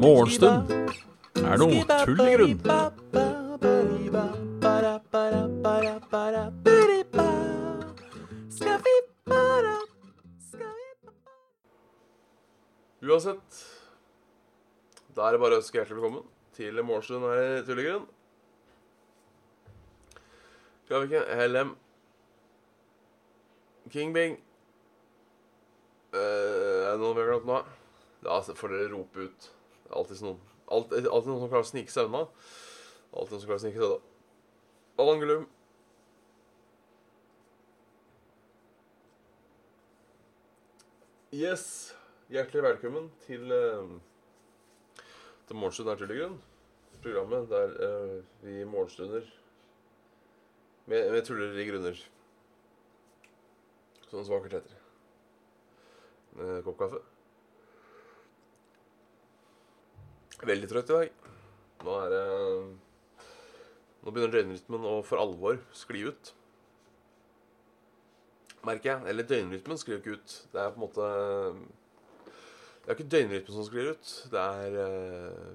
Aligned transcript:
Morgenstund 0.00 0.70
er 1.38 1.60
noe 1.60 1.84
tull 2.04 2.22
i 2.24 2.32
grunn. 2.34 2.56
Uansett, 13.00 13.60
da 15.16 15.28
er 15.28 15.34
det 15.34 15.40
bare 15.42 15.56
å 15.56 15.60
ønske 15.60 15.78
hjertelig 15.78 15.98
velkommen 16.00 16.26
til 16.56 16.82
Morgenstund 16.84 17.24
her 17.26 17.40
i 17.60 17.62
Tullegrunn. 17.68 18.04
ikke? 20.90 21.22
LM, 21.46 21.70
King 23.90 24.14
Bing 24.16 24.38
Uh, 26.10 26.90
Er 26.90 26.96
det 26.96 26.98
noen 26.98 27.14
vi 27.14 27.22
har 27.22 27.28
glemt 27.30 27.46
nå? 27.46 27.60
Da 28.24 28.40
får 28.42 28.72
dere 28.74 28.90
rope 28.90 29.28
ut. 29.28 29.44
Det 29.84 29.92
er 29.92 29.98
alltid 30.00 30.24
noen, 30.26 30.40
Alt, 30.70 30.92
alltid 30.94 31.30
noen 31.30 31.40
som 31.44 31.50
klarer 31.52 31.66
å 31.66 31.70
snike 31.70 31.94
seg 31.94 32.10
unna. 32.10 32.24
Alltid 33.14 33.36
noen 33.36 33.42
som 33.42 33.46
klarer 33.46 33.60
å 33.60 33.62
snike 33.62 33.78
seg 33.78 33.86
unna. 33.86 34.00
Allan 35.00 35.22
Glum. 35.22 35.46
Yes. 41.30 41.64
Hjertelig 42.30 42.66
velkommen 42.66 43.10
til 43.22 43.50
uh, 43.54 43.94
til 45.46 45.58
Morgenstund 45.58 45.90
er 45.94 45.98
tullegrunn. 46.02 46.38
Programmet 47.02 47.46
der 47.50 47.76
uh, 47.78 48.16
vi 48.42 48.64
morgenstunder 48.66 49.26
med, 50.90 51.12
med 51.14 51.22
tuller 51.26 51.54
i 51.54 51.70
grunner. 51.70 52.08
Sånn 54.10 54.26
som 54.26 54.34
vakkert 54.34 54.58
heter. 54.58 54.78
En 56.40 56.62
kopp 56.66 56.78
kaffe. 56.80 57.00
Veldig 60.46 60.70
trøtt 60.70 60.90
i 60.90 60.96
dag. 60.96 61.26
Nå 61.84 61.96
er 62.04 62.12
det 62.14 62.24
Nå 64.00 64.12
begynner 64.12 64.32
døgnrytmen 64.32 64.86
å 64.88 64.94
for 65.04 65.20
alvor 65.20 65.58
skli 65.76 66.06
ut. 66.08 66.30
Merker 68.64 68.94
jeg. 68.94 69.08
Eller 69.12 69.28
døgnrytmen 69.28 69.80
sklir 69.80 70.00
ikke 70.00 70.16
ut. 70.16 70.36
Det 70.52 70.62
er 70.62 70.72
på 70.72 70.80
en 70.80 70.86
måte 70.86 71.10
Det 72.80 72.88
er 72.88 72.96
ikke 72.96 73.10
døgnrytmen 73.12 73.58
som 73.58 73.68
sklir 73.68 73.92
ut. 73.92 74.14
Det 74.32 74.40
er 74.40 74.80
eh, 74.86 75.52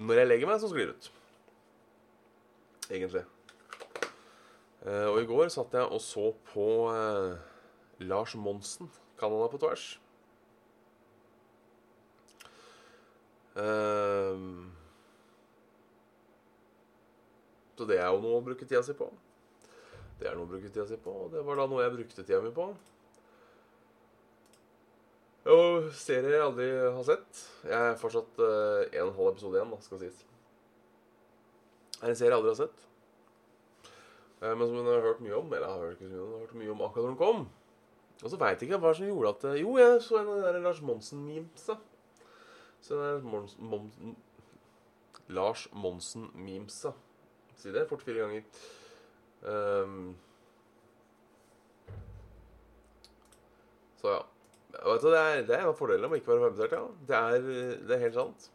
når 0.00 0.22
jeg 0.22 0.30
legger 0.32 0.50
meg, 0.50 0.58
som 0.62 0.72
sklir 0.72 0.90
ut. 0.90 1.10
Egentlig. 2.88 3.22
Eh, 4.84 5.06
og 5.08 5.22
i 5.22 5.28
går 5.28 5.48
satt 5.52 5.72
jeg 5.72 5.88
og 5.88 6.00
så 6.04 6.28
på 6.50 6.64
eh, 6.92 7.36
Lars 8.04 8.34
Monsen, 8.36 8.90
Canada 9.16 9.48
på 9.48 9.60
tvers. 9.62 9.84
Eh, 13.56 14.44
så 17.78 17.88
det 17.88 17.96
er 17.96 18.10
jo 18.12 18.20
noe 18.20 18.42
å 18.42 18.44
bruke 18.44 18.68
tida 18.68 18.84
si 18.84 18.96
på. 18.98 19.08
Det 20.20 20.28
er 20.28 20.36
noe 20.36 20.44
å 20.44 20.52
bruke 20.52 20.68
tida 20.68 20.84
si 20.90 21.00
på, 21.00 21.16
og 21.24 21.32
det 21.32 21.46
var 21.46 21.58
da 21.58 21.70
noe 21.70 21.86
jeg 21.86 21.96
brukte 21.96 22.20
tida 22.20 22.44
mi 22.44 22.52
på. 22.54 22.68
Og 25.54 25.90
serie 25.96 26.36
jeg 26.36 26.44
aldri 26.44 26.68
har 26.76 27.04
sett. 27.08 27.44
Jeg 27.64 27.88
er 27.90 28.00
fortsatt 28.00 28.38
og 28.40 28.94
en 29.00 29.16
halv 29.16 29.32
episode 29.32 29.58
igjen, 29.58 29.72
da, 29.72 29.80
skal 29.84 30.00
sies. 30.00 30.24
Det 31.94 32.04
er 32.04 32.12
en 32.12 32.20
serie 32.20 32.32
jeg 32.32 32.42
aldri 32.42 32.52
har 32.52 32.66
sett. 32.66 32.90
Eh, 34.44 34.56
men 34.56 34.66
som 34.66 34.76
hun 34.76 34.86
har 34.86 35.00
hørt 35.00 35.22
mye 35.24 35.36
om. 35.38 35.52
Eller 35.52 35.68
har 35.68 35.78
hørt, 35.78 36.02
hun 36.02 36.12
har 36.18 36.42
hørt 36.44 36.58
mye 36.58 36.72
om 36.72 36.82
akkurat 36.84 37.06
når 37.06 37.14
hun 37.14 37.22
kom. 37.22 37.46
Og 38.22 38.30
så 38.30 38.40
veit 38.40 38.62
ikke 38.62 38.78
hva 38.82 38.92
som 38.96 39.08
gjorde 39.08 39.32
at 39.34 39.46
eh, 39.50 39.60
Jo, 39.62 39.76
jeg 39.80 40.02
så 40.04 40.20
en 40.20 40.30
av 40.32 40.38
de 40.38 40.44
der 40.46 40.60
Lars 40.64 40.82
Monsen-memes, 40.84 41.66
da. 41.68 41.78
Så 42.84 42.98
den 42.98 43.04
der 43.04 43.30
Mons, 43.32 43.56
Mons, 43.58 43.96
Lars 45.28 45.68
Monsen-memes, 45.72 46.82
da. 46.84 46.92
Si 47.56 47.72
det 47.72 47.88
fort 47.88 48.04
fire 48.04 48.26
ganger. 48.26 48.44
Um, 49.44 50.14
så 54.00 54.14
ja. 54.16 54.22
Du, 54.74 55.10
det, 55.10 55.18
er, 55.20 55.42
det 55.46 55.54
er 55.54 55.62
en 55.62 55.70
av 55.70 55.76
fordelene 55.78 56.08
med 56.10 56.18
å 56.18 56.20
ikke 56.20 56.32
være 56.32 56.48
permittert. 56.48 56.74
Ja. 56.74 56.86
Det, 57.08 57.20
er, 57.20 57.84
det 57.88 57.96
er 57.96 58.02
helt 58.02 58.18
sant. 58.18 58.48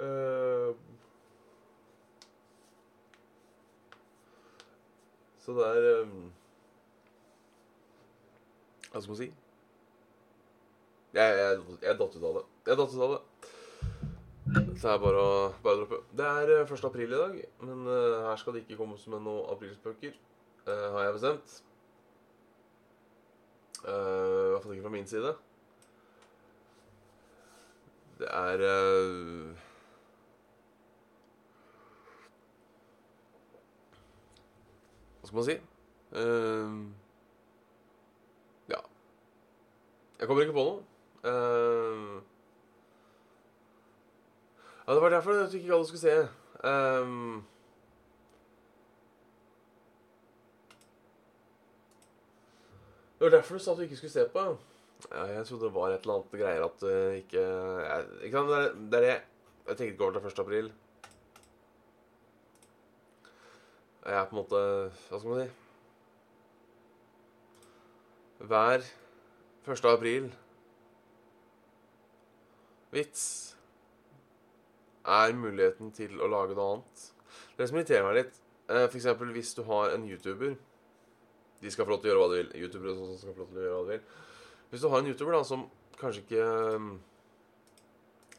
Uh, 0.00 0.72
så 5.50 5.56
det 5.58 5.68
er 5.68 6.02
um, 6.04 6.28
Hva 8.90 9.00
skal 9.00 9.12
man 9.12 9.18
si? 9.18 9.30
Jeg, 11.10 11.38
jeg, 11.40 11.78
jeg 11.82 11.98
datt 11.98 12.14
ut 12.14 12.26
av 12.28 12.36
det. 12.38 12.42
Jeg 12.68 12.78
datt 12.78 12.94
ut 12.94 13.04
av 13.06 13.14
det. 13.16 13.20
Så 14.50 14.84
det 14.84 14.92
er 14.92 15.02
bare 15.02 15.22
å 15.22 15.32
bare 15.64 15.80
droppe. 15.80 15.98
Det 16.16 16.26
er 16.26 16.52
uh, 16.60 16.70
1. 16.78 16.86
april 16.86 17.10
i 17.10 17.18
dag, 17.18 17.34
men 17.66 17.82
uh, 17.90 18.28
her 18.28 18.38
skal 18.40 18.54
det 18.54 18.62
ikke 18.64 18.78
komme 18.78 18.98
med 18.98 19.26
noen 19.26 19.50
aprilspøker, 19.52 20.14
uh, 20.68 20.86
har 20.94 21.08
jeg 21.08 21.16
bestemt. 21.18 21.56
Uh, 23.82 23.90
I 23.90 24.50
hvert 24.54 24.64
fall 24.64 24.76
ikke 24.76 24.86
fra 24.86 24.94
min 24.94 25.10
side. 25.10 25.34
Det 28.20 28.30
er 28.36 28.62
Hva 35.20 35.28
skal 35.28 35.36
man 35.36 35.46
si? 35.48 35.56
Uh, 36.16 36.88
ja. 38.72 38.80
Jeg 40.18 40.28
kommer 40.28 40.42
ikke 40.42 40.56
på 40.56 40.66
noe. 40.66 40.82
Uh, 41.20 42.18
ja, 44.86 44.94
det 44.94 45.02
var 45.02 45.14
derfor 45.14 45.36
jeg 45.36 45.54
ikke 45.60 45.74
alle 45.74 45.86
skulle 45.86 46.00
se. 46.00 46.28
Um, 46.64 47.44
Det 53.20 53.28
var 53.28 53.36
derfor 53.36 53.54
du 53.54 53.60
sa 53.60 53.72
at 53.72 53.76
du 53.76 53.82
ikke 53.84 53.96
skulle 53.96 54.12
se 54.12 54.22
på. 54.32 54.42
Ja, 55.12 55.24
jeg 55.28 55.46
trodde 55.46 55.64
det 55.66 55.74
var 55.74 55.90
et 55.92 56.06
eller 56.06 56.14
annet 56.14 56.36
greier 56.40 56.62
at 56.64 56.84
uh, 56.88 57.16
ikke 57.18 57.40
jeg, 57.40 58.04
Ikke 58.24 58.38
sant? 58.38 58.48
Det 58.48 58.56
er 58.56 58.70
det 58.90 59.00
det 59.02 59.10
Jeg 59.10 59.76
tenkte 59.76 59.90
ikke 59.92 60.04
over 60.04 60.12
til 60.12 60.26
1. 60.26 60.38
april. 60.38 60.70
Jeg 64.04 64.16
er 64.16 64.28
på 64.28 64.36
en 64.36 64.40
måte 64.40 64.60
Hva 65.08 65.18
skal 65.18 65.30
man 65.30 65.42
si? 65.42 65.50
Hver 68.50 68.86
1. 69.68 69.84
april 69.92 70.30
Vits 72.90 73.24
er 75.04 75.36
muligheten 75.36 75.92
til 75.94 76.16
å 76.20 76.26
lage 76.28 76.56
noe 76.56 76.72
annet. 76.74 77.04
Det 77.56 77.68
som 77.68 77.78
irriterer 77.78 78.04
meg 78.04 78.16
litt, 78.18 78.40
eh, 78.68 78.86
f.eks. 78.88 79.06
hvis 79.36 79.54
du 79.56 79.62
har 79.68 79.94
en 79.94 80.06
YouTuber 80.08 80.56
de 81.60 81.70
skal 81.70 81.84
få 81.84 81.92
lov 81.92 82.00
til 82.00 82.10
å 82.10 82.14
gjøre 82.14 82.22
hva 82.22 82.30
de 82.32 82.40
vil. 82.40 82.50
Youtubere 82.62 82.94
også 82.94 83.06
sånn 83.10 83.20
skal 83.20 83.34
få 83.36 83.42
lov 83.44 83.50
til 83.52 83.60
å 83.60 83.64
gjøre 83.64 83.76
hva 83.76 83.84
de 83.84 83.92
vil. 83.92 84.04
Hvis 84.70 84.82
du 84.82 84.88
har 84.88 85.02
en 85.02 85.10
YouTuber 85.10 85.36
da, 85.36 85.42
som 85.44 85.66
kanskje 86.00 86.22
ikke 86.24 86.46
um, 86.76 86.90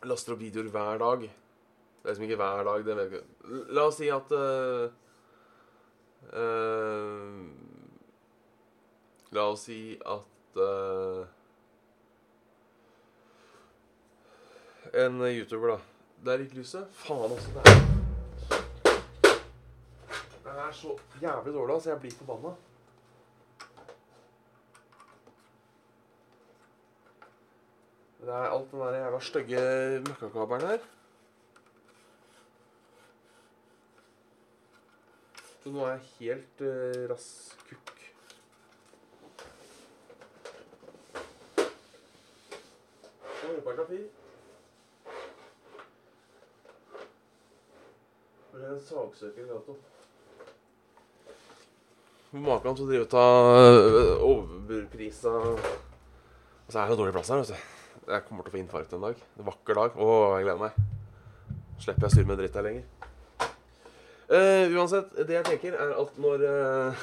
laster 0.10 0.34
opp 0.34 0.42
videoer 0.42 0.72
hver 0.74 0.98
dag 1.02 1.28
Det 1.28 2.08
er 2.08 2.16
liksom 2.16 2.26
ikke 2.26 2.40
hver 2.42 2.64
dag. 2.66 2.86
det 2.88 2.96
vet. 2.98 3.34
La 3.78 3.86
oss 3.86 4.00
si 4.02 4.10
at 4.10 4.34
uh, 4.34 4.90
uh, 6.30 7.50
La 9.32 9.48
oss 9.48 9.66
si 9.66 9.98
at 10.06 10.60
uh, 10.60 11.26
En 14.94 15.22
YouTuber, 15.24 15.68
da. 15.72 15.78
Der 16.26 16.42
gikk 16.44 16.54
lyset. 16.60 16.88
Faen, 16.92 17.32
altså. 17.32 17.52
Det 17.54 17.62
er, 17.72 17.74
det 20.44 20.58
er 20.68 20.72
så 20.76 20.98
jævlig 21.22 21.54
dårlig, 21.54 21.74
altså. 21.74 21.90
Jeg 21.90 22.00
blir 22.00 22.18
forbanna. 22.18 22.56
Det 28.22 28.30
er 28.30 28.50
alt 28.54 28.72
den 28.72 28.80
der 28.80 28.98
jævla 28.98 29.20
stygge 29.20 29.62
møkkakabelen 30.08 30.68
her. 30.68 30.84
Så 35.62 35.70
nå 35.70 35.84
er 35.86 35.92
jeg 35.94 36.06
helt 36.18 36.62
uh, 36.66 37.04
rass 37.12 37.28
kukk. 37.68 37.92
Nå 43.42 43.52
er 43.58 43.84
det 48.52 48.68
er 48.68 48.74
en 48.74 48.82
sagsøker 48.86 49.46
gato. 49.50 49.76
Maken 52.32 52.76
til 52.78 52.86
å 52.86 52.90
drive 52.90 53.06
og 53.06 53.12
ta 53.12 53.24
uh, 53.28 54.26
overprisa 54.26 55.32
Altså 56.72 56.80
er 56.80 56.92
det 56.92 56.98
dårlig 57.02 57.16
plass 57.16 57.32
her, 57.34 57.42
vet 57.42 57.52
du. 57.52 58.12
Jeg 58.12 58.26
kommer 58.28 58.46
til 58.46 58.54
å 58.54 58.56
få 58.56 58.62
infarkt 58.62 58.94
en 58.96 59.06
dag. 59.06 59.24
En 59.38 59.48
vakker 59.50 59.78
dag. 59.82 59.98
Å, 59.98 60.12
jeg 60.38 60.46
gleder 60.48 60.62
meg. 60.62 60.78
Slipper 61.82 62.06
jeg 62.06 62.10
å 62.10 62.14
styre 62.16 62.30
med 62.32 62.40
dritt 62.40 62.56
her 62.58 62.68
lenger. 62.70 63.01
Uh, 64.32 64.72
uansett, 64.80 65.10
det 65.28 65.36
jeg 65.36 65.44
tenker, 65.44 65.74
er 65.76 65.90
at 66.00 66.20
når 66.24 66.44
uh, 66.48 67.00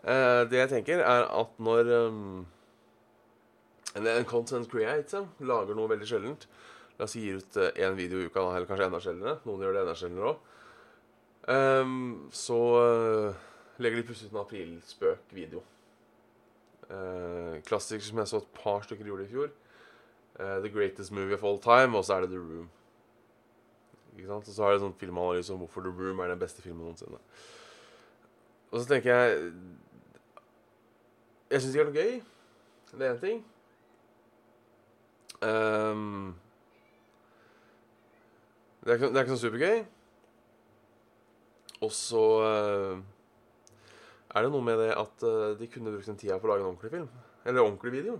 uh, 0.00 0.42
det 0.50 0.56
jeg 0.62 0.70
tenker, 0.70 1.02
er 1.04 1.26
at 1.28 1.58
når 1.60 1.90
um, 2.06 2.46
en, 3.92 4.06
en 4.08 4.24
content 4.24 4.64
creator 4.70 5.26
lager 5.44 5.76
noe 5.76 5.90
veldig 5.92 6.08
sjeldent 6.08 6.46
La 6.94 7.04
oss 7.04 7.16
gir 7.18 7.40
ut 7.42 7.56
én 7.74 7.96
video 7.98 8.20
i 8.22 8.28
uka, 8.30 8.38
da, 8.38 8.54
eller 8.54 8.68
kanskje 8.68 8.86
enda 8.86 9.00
sjeldnere. 9.02 9.40
Noen 9.48 9.64
gjør 9.64 9.72
det 9.74 9.80
enda 9.80 9.94
sjeldnere 9.98 10.28
òg. 10.30 10.44
så 12.38 12.58
uh, 12.78 13.40
legger 13.82 13.98
de 13.98 14.04
plutselig 14.06 14.30
ut 14.30 14.36
en 14.36 14.44
aprilspøk-video. 14.44 15.62
Uh, 16.86 17.58
klassiker 17.66 18.06
som 18.06 18.22
jeg 18.22 18.30
så 18.30 18.38
et 18.44 18.54
par 18.60 18.86
stykker 18.86 19.10
gjorde 19.10 19.26
i 19.26 19.32
fjor. 19.32 19.50
The 20.38 20.70
Greatest 20.70 21.10
Movie 21.10 21.34
of 21.34 21.42
All 21.42 21.58
Time, 21.58 21.98
og 21.98 22.06
så 22.06 22.14
er 22.14 22.28
det 22.28 22.30
The 22.36 22.38
Room. 22.38 22.70
Ikke 24.14 24.28
sant? 24.28 24.48
Og 24.48 24.54
så 24.54 24.64
har 24.64 24.74
de 24.74 24.82
sånn 24.84 24.96
filmanalyse 24.98 25.52
om 25.54 25.64
hvorfor 25.64 25.84
The 25.84 25.92
Room 25.94 26.22
er 26.22 26.30
den 26.30 26.42
beste 26.42 26.62
filmen 26.62 26.86
noensinne. 26.86 27.18
Og 28.70 28.80
så 28.80 28.86
tenker 28.90 29.10
jeg 29.14 29.50
Jeg 31.50 31.62
syns 31.62 31.74
ikke 31.74 31.84
det 31.84 31.84
er 31.84 31.90
noe 31.90 32.00
gøy. 32.02 32.22
Det 32.94 33.06
er 33.06 33.14
én 33.14 33.20
ting. 33.22 33.42
Um, 35.44 36.34
det, 38.84 38.90
er 38.90 38.96
ikke, 38.98 39.10
det 39.10 39.18
er 39.18 39.24
ikke 39.24 39.34
sånn 39.34 39.42
supergøy. 39.42 39.82
Og 41.84 41.92
så 41.94 42.22
uh, 42.42 43.02
er 44.34 44.46
det 44.46 44.52
noe 44.54 44.66
med 44.66 44.80
det 44.80 44.92
at 44.96 45.26
uh, 45.26 45.52
de 45.58 45.68
kunne 45.70 45.92
brukt 45.92 46.08
den 46.10 46.18
tida 46.20 46.38
på 46.40 46.48
å 46.48 46.54
lage 46.54 46.64
en 46.64 46.70
ordentlig 46.72 46.94
film. 46.94 47.10
Eller 47.44 47.66
ordentlig 47.66 47.92
video. 47.98 48.16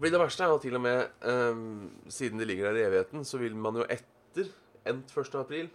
Fordi 0.00 0.14
det 0.14 0.22
verste 0.22 0.46
er 0.46 0.54
jo 0.54 0.60
til 0.62 0.78
og 0.78 0.86
med 0.86 1.26
um, 1.28 1.89
Siden 2.10 2.40
de 2.40 2.48
ligger 2.48 2.70
der 2.70 2.80
i 2.80 2.86
evigheten, 2.88 3.24
så 3.24 3.38
vil 3.38 3.56
man 3.56 3.78
jo 3.78 3.86
etter 3.86 4.50
endt 4.88 5.12
1. 5.14 5.34
april 5.38 5.68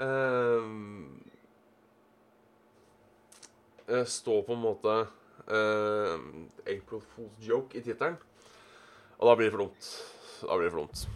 um, 0.00 1.20
stå 4.08 4.38
på 4.46 4.56
en 4.56 4.62
måte 4.62 4.94
uh, 5.52 6.16
April 6.66 7.02
Fool's 7.12 7.38
joke 7.46 7.78
i 7.78 7.84
tittelen. 7.84 8.18
Og 9.18 9.28
da 9.28 9.36
blir 9.38 9.50
det 9.50 9.54
for 9.54 9.64
dumt. 9.64 9.90
Da 10.42 10.56
blir 10.58 10.66
det 10.66 10.74
for 10.74 10.82
dumt. 10.82 11.06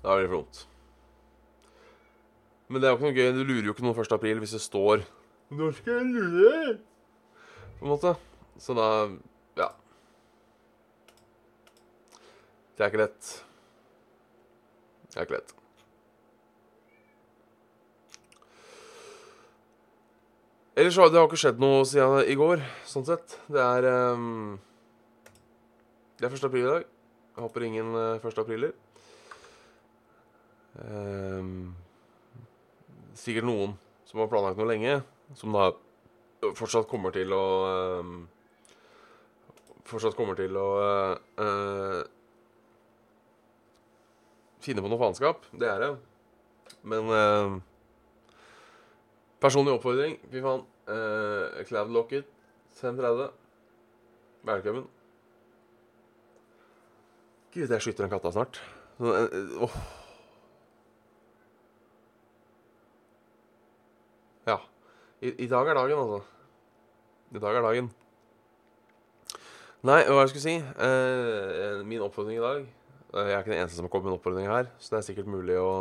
Da 0.00 0.14
blir 0.16 0.24
det 0.24 0.30
for 0.30 0.36
dumt. 0.38 0.66
Men 2.70 2.80
det 2.80 2.86
er 2.88 2.92
jo 2.94 3.00
ikke 3.00 3.08
noe 3.08 3.18
gøy. 3.18 3.32
Du 3.34 3.42
lurer 3.42 3.66
jo 3.66 3.74
ikke 3.74 3.84
noen 3.84 3.98
1. 3.98 4.12
april 4.14 4.40
hvis 4.40 4.54
det 4.54 4.62
står 4.62 5.02
Når 5.50 5.72
skal 5.80 5.96
jeg 5.98 6.12
lure? 6.14 6.78
På 7.80 7.84
en 7.84 7.90
måte. 7.90 8.14
Så 8.62 8.76
da 8.78 8.88
Ja. 9.58 9.72
Det 12.80 12.86
er 12.86 12.92
ikke 12.94 13.02
lett. 13.02 13.30
Det 15.12 15.18
er 15.18 15.26
ikke 15.26 15.34
lett. 15.34 15.50
Ellers 20.80 20.96
har 20.96 21.10
det 21.12 21.20
ikke 21.20 21.38
skjedd 21.42 21.58
noe 21.60 21.82
siden 21.84 22.22
i 22.24 22.36
går, 22.40 22.62
sånn 22.88 23.04
sett. 23.04 23.34
Det 23.52 23.60
er 23.60 23.84
um, 24.16 24.54
Det 26.16 26.24
er 26.24 26.32
1. 26.32 26.46
april 26.48 26.64
i 26.64 26.70
dag. 26.70 26.86
Jeg 27.34 27.44
håper 27.44 27.66
ingen 27.66 27.90
uh, 27.92 28.24
1. 28.30 28.40
apriler. 28.40 28.72
Um, 30.80 31.74
sikkert 33.12 33.44
noen 33.50 33.74
som 34.08 34.22
har 34.22 34.30
planlagt 34.32 34.56
noe 34.56 34.70
lenge, 34.70 34.94
som 35.36 35.52
da 35.52 35.66
fortsatt 36.56 36.88
kommer 36.88 37.12
til 37.12 37.36
å 37.36 37.42
um, 38.00 38.16
Fortsatt 39.90 40.16
kommer 40.16 40.40
til 40.40 40.56
å 40.56 40.66
uh, 40.80 41.44
uh, 41.44 42.00
finne 44.60 44.84
på 44.84 44.90
noe 44.90 45.00
faenskap. 45.00 45.44
Det 45.56 45.68
er 45.68 45.82
det. 45.82 45.90
Men 46.86 47.10
uh, 47.10 47.58
Personlig 49.40 49.72
oppfordring. 49.72 50.18
Fy 50.32 50.42
faen. 50.44 50.66
Uh, 50.90 51.62
Cloud 51.68 51.92
Locket 51.94 52.26
530. 52.80 53.30
Velkommen. 54.48 54.88
Gud, 57.54 57.70
jeg 57.70 57.82
skyter 57.82 58.04
den 58.04 58.12
katta 58.12 58.32
snart. 58.34 58.60
Så, 58.98 59.14
uh, 59.14 59.64
oh. 59.64 59.78
Ja. 64.46 64.58
I, 65.20 65.32
I, 65.32 65.48
dag 65.48 65.68
er 65.68 65.80
dagen, 65.80 65.98
altså. 65.98 66.20
I 67.30 67.42
dag 67.42 67.56
er 67.56 67.64
dagen. 67.64 67.90
Nei, 69.88 70.02
hva 70.04 70.26
jeg 70.26 70.42
si 70.42 70.58
uh, 70.60 71.80
Min 71.88 72.02
oppfordring 72.04 72.36
i 72.36 72.44
dag 72.44 72.66
Jeg 73.10 73.32
er 73.34 73.40
ikke 73.42 73.50
den 73.50 73.58
eneste 73.58 73.76
som 73.76 73.86
har 73.88 73.90
kommet 73.90 74.06
med 74.06 74.12
en 74.12 74.18
oppfordring 74.20 74.46
her, 74.46 74.68
så 74.78 74.92
det 74.92 74.98
er 75.00 75.06
sikkert 75.08 75.30
mulig 75.30 75.56
å, 75.58 75.72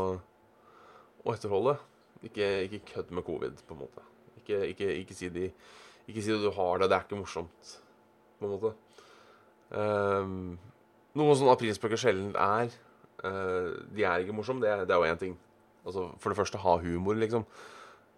å 1.22 1.34
etterholde. 1.36 1.76
Ikke, 2.26 2.48
ikke 2.66 2.80
kødd 2.88 3.12
med 3.14 3.26
covid, 3.28 3.60
på 3.68 3.76
en 3.76 3.81
måte. 3.84 4.06
Ikke, 4.40 4.64
ikke, 4.72 4.88
ikke, 5.04 5.18
si 5.18 5.30
de, 5.34 5.52
ikke 6.10 6.24
si 6.26 6.34
at 6.34 6.42
du 6.42 6.50
har 6.56 6.81
det. 6.81 6.90
Det 6.90 6.98
er 6.98 7.06
ikke 7.06 7.20
morsomt, 7.20 7.74
på 8.40 8.48
en 8.48 8.56
måte. 8.56 8.72
Um, 9.70 10.56
noe 11.20 11.36
sånn 11.38 11.52
aprilspøker 11.54 12.02
sjelden 12.02 12.34
er. 12.34 12.74
Uh, 13.22 13.78
de 13.94 14.08
er 14.08 14.24
ikke 14.24 14.34
morsomme. 14.34 14.66
Det, 14.66 14.90
det 14.90 14.96
er 14.96 15.04
jo 15.04 15.14
én 15.14 15.22
ting. 15.22 15.38
Altså, 15.86 16.08
for 16.18 16.34
det 16.34 16.40
første, 16.40 16.64
ha 16.66 16.76
humor, 16.81 17.20
liksom. 17.20 17.46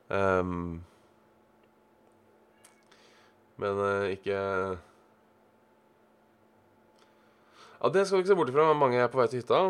Um, 0.08 0.80
men 3.60 3.84
uh, 3.84 4.08
ikke 4.16 4.40
Ja, 7.82 7.90
det 7.90 8.06
skal 8.06 8.18
du 8.18 8.22
ikke 8.22 8.32
se 8.32 8.38
bort 8.38 8.50
ifra. 8.50 8.74
Mange 8.78 9.00
er 9.02 9.10
på 9.10 9.18
vei 9.18 9.28
til 9.32 9.42
hytta. 9.42 9.62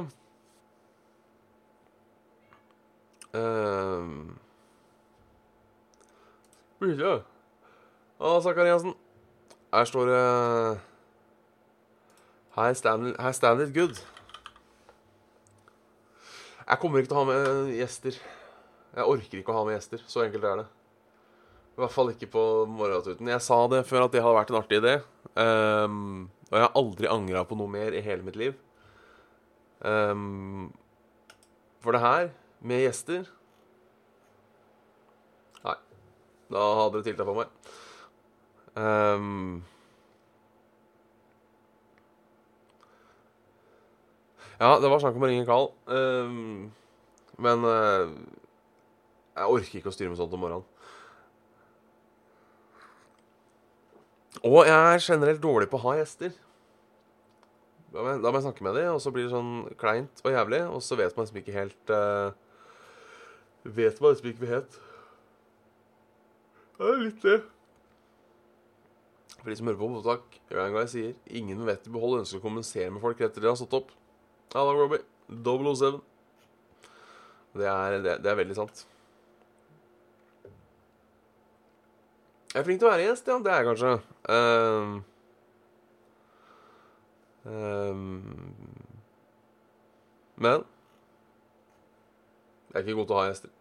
Uh, 3.32 4.04
Mye. 6.82 7.14
Å, 8.20 8.32
Sakariassen. 8.44 8.98
Her 9.72 9.88
står 9.88 10.10
det 10.12 10.24
Her 12.58 12.74
stand, 12.76 13.14
her 13.16 13.32
stand 13.38 13.64
it 13.64 13.72
good. 13.72 14.02
Jeg 16.68 16.80
kommer 16.82 17.00
ikke 17.00 17.14
til 17.14 17.20
å 17.20 17.24
ha 17.24 17.30
med 17.30 17.72
gjester. 17.78 18.20
Jeg 18.92 19.08
orker 19.08 19.40
ikke 19.40 19.54
å 19.54 19.62
ha 19.62 19.64
med 19.68 19.78
gjester. 19.78 20.04
Så 20.12 20.26
enkelt 20.26 20.44
er 20.50 20.62
det. 20.64 20.68
I 21.72 21.82
hvert 21.86 21.96
fall 21.96 22.12
ikke 22.12 22.28
på 22.34 22.44
morgentuten. 22.68 23.32
Jeg 23.32 23.44
sa 23.46 23.64
det 23.72 23.86
før 23.88 24.06
at 24.06 24.14
det 24.14 24.24
hadde 24.26 24.38
vært 24.42 24.52
en 24.52 24.60
artig 24.60 24.82
idé. 24.82 24.98
Um, 25.40 26.28
og 26.52 26.58
jeg 26.58 26.68
har 26.68 26.76
aldri 26.76 27.08
angra 27.08 27.46
på 27.48 27.56
noe 27.56 27.72
mer 27.72 27.96
i 27.96 28.04
hele 28.04 28.26
mitt 28.28 28.36
liv. 28.36 28.58
Um, 29.80 30.68
for 31.82 31.96
det 31.96 32.04
her, 32.04 32.28
med 32.62 32.84
gjester 32.84 33.24
Nei. 35.64 35.78
Da 36.54 36.66
hadde 36.78 37.00
dere 37.00 37.08
tiltak 37.08 37.30
på 37.30 37.38
meg. 37.40 37.56
Um, 38.76 39.64
ja, 44.60 44.76
det 44.78 44.92
var 44.92 45.02
snakk 45.02 45.18
om 45.18 45.26
å 45.26 45.32
ringe 45.32 45.48
Carl. 45.48 45.72
Um, 45.88 46.70
men 47.42 47.66
uh, 47.66 48.12
jeg 49.40 49.56
orker 49.56 49.80
ikke 49.80 49.90
å 49.90 49.96
styre 49.96 50.12
med 50.12 50.20
sånt 50.20 50.36
om 50.36 50.44
morgenen. 50.44 50.68
Og 54.40 54.64
jeg 54.66 54.96
er 54.96 55.04
generelt 55.04 55.44
dårlig 55.44 55.68
på 55.70 55.80
å 55.80 55.86
ha 55.90 55.98
gjester. 56.00 56.32
Da 57.92 58.00
må, 58.00 58.14
jeg, 58.14 58.22
da 58.24 58.32
må 58.32 58.40
jeg 58.40 58.46
snakke 58.46 58.64
med 58.64 58.78
dem, 58.80 58.94
og 58.96 59.02
så 59.04 59.12
blir 59.12 59.26
det 59.28 59.34
sånn 59.34 59.56
kleint 59.80 60.22
og 60.24 60.32
jævlig. 60.32 60.62
Og 60.72 60.84
så 60.86 60.96
vet 61.00 61.18
man 61.18 61.28
liksom 61.28 61.42
ikke 61.42 61.58
helt 61.58 61.92
uh, 61.92 62.32
Vet 63.62 64.00
man 64.02 64.14
liksom 64.14 64.30
ikke 64.32 64.46
hva 64.46 64.54
het. 64.56 64.78
Det 66.80 66.88
er 66.88 67.02
litt 67.04 67.26
det. 67.26 67.42
For 69.42 69.50
de 69.52 69.58
som 69.58 69.68
hører 69.70 69.82
på 69.82 69.90
mottak, 69.92 70.40
gjør 70.50 70.64
en 70.64 70.78
gang 70.78 70.88
jeg 70.88 70.94
sier 70.94 71.38
ingen 71.42 71.62
vet 71.68 71.86
i 71.86 71.94
behold 71.94 72.22
ønsker 72.22 72.40
å 72.40 72.46
kommunisere 72.46 72.94
med 72.94 73.04
folk 73.04 73.22
etter 73.22 73.44
de 73.44 73.52
har 73.52 73.60
stått 73.60 73.76
opp. 73.78 73.92
Ja 74.54 74.64
da, 74.66 74.74
Robbie. 74.78 75.04
007. 75.30 76.00
Det 77.60 77.68
er, 77.68 78.00
det, 78.02 78.18
det 78.24 78.32
er 78.32 78.40
veldig 78.40 78.58
sant. 78.58 78.86
Jeg 82.54 82.60
er 82.60 82.66
flink 82.68 82.82
til 82.82 82.88
å 82.90 82.92
være 82.92 83.04
gjest, 83.06 83.30
ja. 83.32 83.38
Det 83.40 83.52
er 83.52 83.62
jeg 83.62 83.68
kanskje. 83.70 83.92
Um, 84.28 85.04
um, 87.48 88.52
men 90.36 90.66
jeg 92.72 92.76
er 92.76 92.84
ikke 92.84 92.98
god 93.00 93.08
til 93.08 93.16
å 93.16 93.22
ha 93.22 93.26
gjester. 93.30 93.54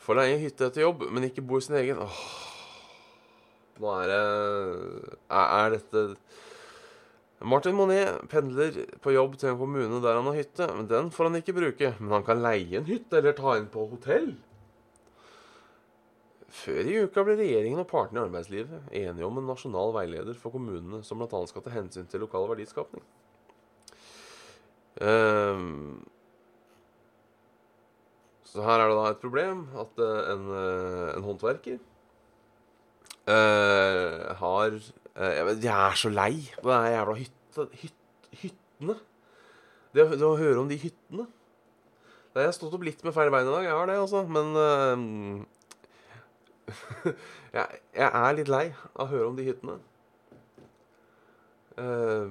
Få 0.00 0.16
leie 0.16 0.40
hytte 0.40 0.70
etter 0.70 0.86
jobb, 0.86 1.04
men 1.12 1.28
ikke 1.28 1.44
bo 1.44 1.60
i 1.60 1.64
sin 1.66 1.76
egen. 1.76 2.00
Åh. 2.00 2.22
Nå 3.80 3.92
er 4.00 4.08
det 4.10 4.22
er 5.36 5.76
dette 5.76 6.06
Martin 7.40 7.76
Monet 7.76 8.20
pendler 8.28 8.74
på 9.00 9.14
jobb 9.14 9.38
til 9.40 9.54
en 9.54 9.58
kommune 9.60 10.00
der 10.04 10.18
han 10.18 10.28
har 10.28 10.36
hytte. 10.36 10.66
men 10.76 10.88
Den 10.90 11.10
får 11.10 11.30
han 11.30 11.40
ikke 11.40 11.56
bruke. 11.56 11.94
Men 11.98 12.12
han 12.18 12.26
kan 12.26 12.42
leie 12.44 12.76
en 12.76 12.88
hytte 12.88 13.16
eller 13.16 13.36
ta 13.36 13.56
inn 13.56 13.70
på 13.72 13.86
hotell. 13.88 14.34
Før 16.50 16.88
i 16.90 16.98
uka 17.06 17.24
ble 17.24 17.38
regjeringen 17.38 17.80
og 17.80 17.88
partene 17.88 18.20
i 18.20 18.26
arbeidslivet 18.26 18.92
enige 18.92 19.26
om 19.26 19.38
en 19.38 19.48
nasjonal 19.48 19.94
veileder 19.94 20.36
for 20.36 20.52
kommunene 20.52 21.00
som 21.06 21.22
bl.a. 21.22 21.40
skal 21.48 21.64
ta 21.64 21.72
hensyn 21.72 22.08
til 22.10 22.24
lokal 22.26 22.48
verdiskapning. 22.50 23.04
Um, 25.00 26.02
så 28.50 28.64
her 28.66 28.82
er 28.82 28.90
det 28.90 28.98
da 28.98 29.04
et 29.14 29.22
problem 29.22 29.62
at 29.78 30.02
eh, 30.02 30.32
en, 30.32 30.48
eh, 30.58 31.10
en 31.14 31.26
håndverker 31.28 31.78
uh, 33.30 34.34
har 34.42 34.74
jeg, 35.16 35.72
er 35.74 35.98
så 35.98 36.10
lei 36.12 36.34
av 36.60 36.68
den 36.68 36.92
jævla 36.94 37.14
hytte, 37.18 37.66
hyt, 37.82 37.96
hyttene. 38.42 38.96
Det, 39.90 40.06
det 40.14 40.26
å 40.26 40.38
høre 40.38 40.62
om 40.62 40.70
de 40.70 40.78
hyttene. 40.78 41.26
Jeg 42.30 42.46
har 42.46 42.54
stått 42.54 42.74
opp 42.76 42.84
litt 42.86 43.02
med 43.02 43.14
feil 43.16 43.30
bein 43.34 43.48
i 43.48 43.50
dag, 43.50 43.64
jeg 43.66 43.74
har 43.74 43.90
det, 43.90 43.98
altså. 43.98 44.22
Men 44.30 44.46
uh, 44.54 44.94
jeg, 47.56 47.80
jeg 47.98 48.10
er 48.10 48.38
litt 48.38 48.52
lei 48.52 48.66
av 48.94 49.08
å 49.08 49.10
høre 49.10 49.30
om 49.32 49.38
de 49.38 49.48
hyttene. 49.48 49.76
Uh, 51.80 52.30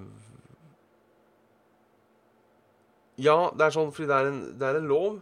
ja, 3.20 3.36
det 3.52 3.66
er 3.66 3.76
sånn 3.76 3.92
fordi 3.92 4.08
det 4.08 4.18
er 4.22 4.30
en, 4.30 4.40
det 4.60 4.68
er 4.70 4.80
en 4.80 4.88
lov 4.88 5.20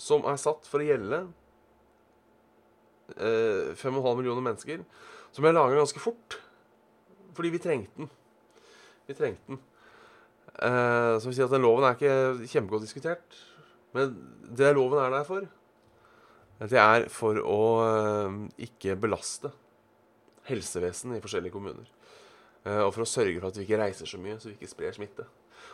som 0.00 0.24
er 0.28 0.38
satt 0.40 0.64
for 0.68 0.80
å 0.80 0.86
gjelde 0.86 1.18
eh, 3.16 3.72
5,5 3.76 4.18
millioner 4.18 4.44
mennesker, 4.44 4.82
som 5.32 5.44
jeg 5.44 5.56
laga 5.56 5.76
ganske 5.78 6.00
fort. 6.00 6.38
Fordi 7.36 7.52
vi 7.52 7.60
trengte 7.62 8.00
den. 8.00 8.10
Vi 9.06 9.16
trengte 9.16 9.52
den. 9.52 9.60
Eh, 10.56 11.12
så 11.20 11.28
vil 11.28 11.36
si 11.36 11.44
at 11.44 11.52
den 11.52 11.64
loven 11.64 11.84
er 11.84 11.98
ikke 11.98 12.48
kjempegodt 12.48 12.86
diskutert. 12.86 13.38
Men 13.96 14.16
det 14.56 14.72
loven 14.76 15.00
er 15.02 15.12
der 15.12 15.26
for, 15.28 15.46
det 16.64 16.80
er 16.80 17.06
for 17.12 17.40
å 17.44 17.60
eh, 17.84 18.38
ikke 18.68 18.96
belaste 19.00 19.52
helsevesenet 20.48 21.18
i 21.18 21.24
forskjellige 21.24 21.54
kommuner. 21.54 21.88
Eh, 22.66 22.82
og 22.82 22.92
for 22.94 23.04
å 23.04 23.08
sørge 23.08 23.38
for 23.40 23.50
at 23.50 23.58
vi 23.58 23.66
ikke 23.66 23.80
reiser 23.82 24.08
så 24.08 24.20
mye, 24.20 24.38
så 24.40 24.50
vi 24.50 24.56
ikke 24.56 24.72
sprer 24.72 24.96
smitte. 24.96 25.26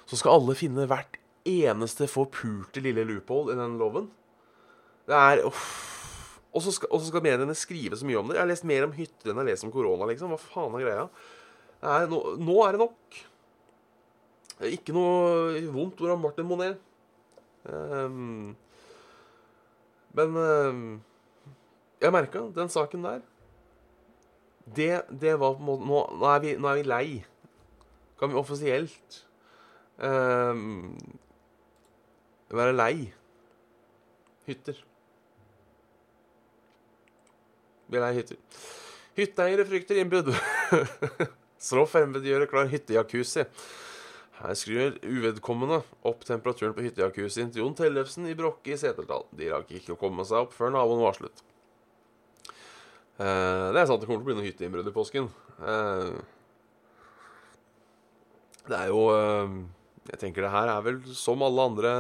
Så 0.09 0.19
skal 0.19 0.38
alle 0.38 0.57
finne 0.59 0.88
hvert 0.90 1.19
eneste 1.49 2.09
forpulte 2.11 2.83
lille 2.83 3.04
loophole 3.07 3.54
i 3.54 3.59
den 3.59 3.78
loven. 3.81 4.11
Det 5.09 5.19
er. 5.19 5.42
Og 6.52 6.62
så 6.62 6.75
skal, 6.75 6.90
skal 7.07 7.25
mediene 7.25 7.54
skrive 7.57 7.97
så 7.99 8.07
mye 8.07 8.21
om 8.21 8.28
det. 8.28 8.37
Jeg 8.37 8.45
har 8.45 8.50
lest 8.50 8.66
mer 8.69 8.87
om 8.87 8.92
hytter 8.95 9.31
enn 9.31 9.38
jeg 9.38 9.40
har 9.40 9.50
lest 9.50 9.66
om 9.66 9.73
korona. 9.75 10.09
liksom. 10.11 10.35
Hva 10.35 10.40
faen 10.42 10.76
er 10.76 10.85
greia? 10.85 11.07
Er, 11.83 12.07
nå, 12.07 12.19
nå 12.39 12.59
er 12.62 12.77
det 12.77 12.85
nok. 12.85 13.21
Ikke 14.71 14.95
noe 14.95 15.62
vondt 15.75 16.03
ord 16.05 16.15
om 16.15 16.23
Martin 16.23 16.47
Monet. 16.47 16.79
Um, 17.67 18.53
men 20.15 20.39
um, 20.39 20.85
jeg 22.03 22.11
merka 22.11 22.41
den 22.57 22.67
saken 22.73 23.05
der 23.07 23.21
Det, 24.67 24.89
det 25.09 25.37
var 25.39 25.55
på 25.55 25.62
en 25.62 25.69
måte 25.69 25.87
nå, 25.87 26.01
nå, 26.19 26.27
er 26.27 26.41
vi, 26.43 26.55
nå 26.59 26.71
er 26.71 26.81
vi 26.81 26.87
lei. 26.87 27.07
Kan 28.19 28.31
vi 28.31 28.39
offisielt 28.39 29.19
um, 29.99 30.95
være 32.51 32.75
lei 32.77 32.95
hytter? 34.47 34.79
Vi 37.91 37.99
er 37.99 38.07
lei 38.07 38.17
hytter. 38.21 38.43
Hytteeiere 39.19 39.67
frykter 39.69 40.03
innbrudd. 40.03 40.31
Så 41.62 41.85
fremmedgjøret 41.87 42.50
klar 42.50 42.71
hyttejacuzzi. 42.71 43.47
Her 44.42 44.57
skriver 44.59 44.97
uvedkommende 45.07 45.78
opp 46.09 46.25
temperaturen 46.26 46.75
på 46.75 46.83
hyttejacuzzien 46.83 47.52
til 47.52 47.62
Jon 47.62 47.76
Tellefsen 47.78 48.26
i 48.26 48.35
Brokke 48.35 48.75
i 48.75 48.78
Setesdal. 48.81 49.28
De 49.38 49.50
rakk 49.52 49.71
ikke 49.78 49.95
å 49.95 50.00
komme 50.00 50.26
seg 50.26 50.42
opp 50.42 50.57
før 50.57 50.75
naboen 50.75 51.04
varslet. 51.04 51.45
Eh, 53.23 53.66
det 53.71 53.78
er 53.78 53.87
sant 53.87 54.02
det 54.02 54.09
kommer 54.09 54.25
til 54.25 54.26
å 54.26 54.31
bli 54.33 54.38
noe 54.40 54.49
hytteinnbrudd 54.49 54.90
i 54.90 54.95
påsken. 54.97 55.28
Eh, 55.62 56.12
det 58.66 58.78
er 58.78 58.90
jo 58.90 59.07
eh, 59.14 59.57
Jeg 60.11 60.23
tenker 60.25 60.42
det 60.42 60.54
her 60.54 60.71
er 60.73 60.83
vel 60.83 60.99
som 61.14 61.42
alle 61.47 61.69
andre 61.71 61.92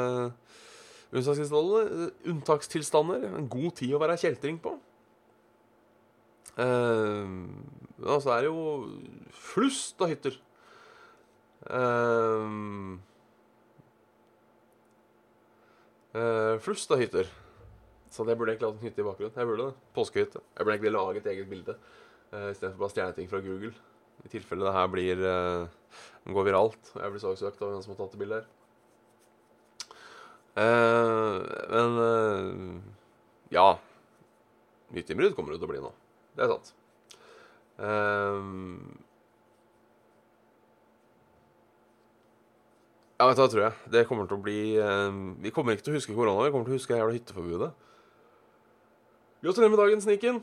unntakstilstander, 1.12 1.92
unntakstilstander 2.32 3.28
en 3.28 3.46
god 3.52 3.76
tid 3.78 3.94
å 3.94 4.02
være 4.02 4.18
kjeltring 4.18 4.58
på. 4.64 4.74
Men 6.56 8.08
altså 8.16 8.36
det 8.42 8.50
jo 8.50 8.64
flust 9.32 10.02
av 10.02 10.10
hytter. 10.12 10.36
Uh, 11.62 12.98
uh, 16.16 16.58
flust 16.62 16.90
av 16.92 17.00
hytter. 17.00 17.30
Så 18.12 18.26
det 18.28 18.36
burde 18.36 18.52
egentlig 18.52 18.68
hatt 18.68 18.80
en 18.80 18.84
hytte 18.84 19.00
i 19.00 19.06
bakgrunnen. 19.06 19.36
Jeg 19.38 19.48
burde 19.48 19.68
det. 19.70 19.90
Påskehytte. 19.96 20.42
Jeg 20.56 20.66
burde 20.66 20.74
egentlig 20.76 20.92
lage 20.92 21.22
et 21.22 21.30
eget 21.32 21.48
bilde 21.48 21.76
uh, 21.78 22.50
istedenfor 22.50 22.82
bare 22.82 22.92
stjele 22.92 23.16
ting 23.16 23.30
fra 23.30 23.40
Google. 23.44 23.72
I 24.22 24.32
tilfelle 24.34 24.66
det 24.66 24.74
her 24.76 24.90
blir 24.92 25.22
uh, 25.24 25.70
går 26.28 26.44
viralt 26.46 26.90
jeg 26.94 27.14
blir 27.14 27.22
saksøkt 27.22 27.62
av 27.64 27.72
hvem 27.72 27.80
som 27.82 27.94
har 27.94 28.02
tatt 28.02 28.12
det 28.12 28.20
bildet 28.20 28.42
her. 28.42 28.50
Uh, 30.52 31.40
men 31.72 31.96
uh, 31.96 32.92
ja. 33.54 33.66
Hytteinnbrudd 34.92 35.32
kommer 35.38 35.54
det 35.54 35.62
til 35.62 35.70
å 35.70 35.72
bli 35.72 35.80
nå. 35.80 35.92
Det 36.36 36.44
er 36.44 36.52
sant. 36.52 36.74
Um, 37.82 39.02
Ja, 43.22 43.28
vet 43.28 43.38
du 43.38 43.42
hva, 43.44 43.50
tror 43.52 43.62
jeg. 43.62 43.74
Det 43.94 44.00
kommer 44.08 44.26
til 44.26 44.34
å 44.34 44.42
bli 44.42 44.60
um, 44.82 45.18
Vi 45.38 45.52
kommer 45.54 45.76
ikke 45.76 45.84
til 45.86 45.92
å 45.92 45.98
huske 46.00 46.14
korona, 46.16 46.42
vi 46.42 46.50
kommer 46.50 46.66
til 46.66 46.74
å 46.74 46.78
huske 46.80 46.96
jævla 46.96 47.14
hytteforbudet. 47.14 47.68
Gratulerer 49.44 49.70
med 49.70 49.78
dagen, 49.78 50.02
Sniken. 50.02 50.40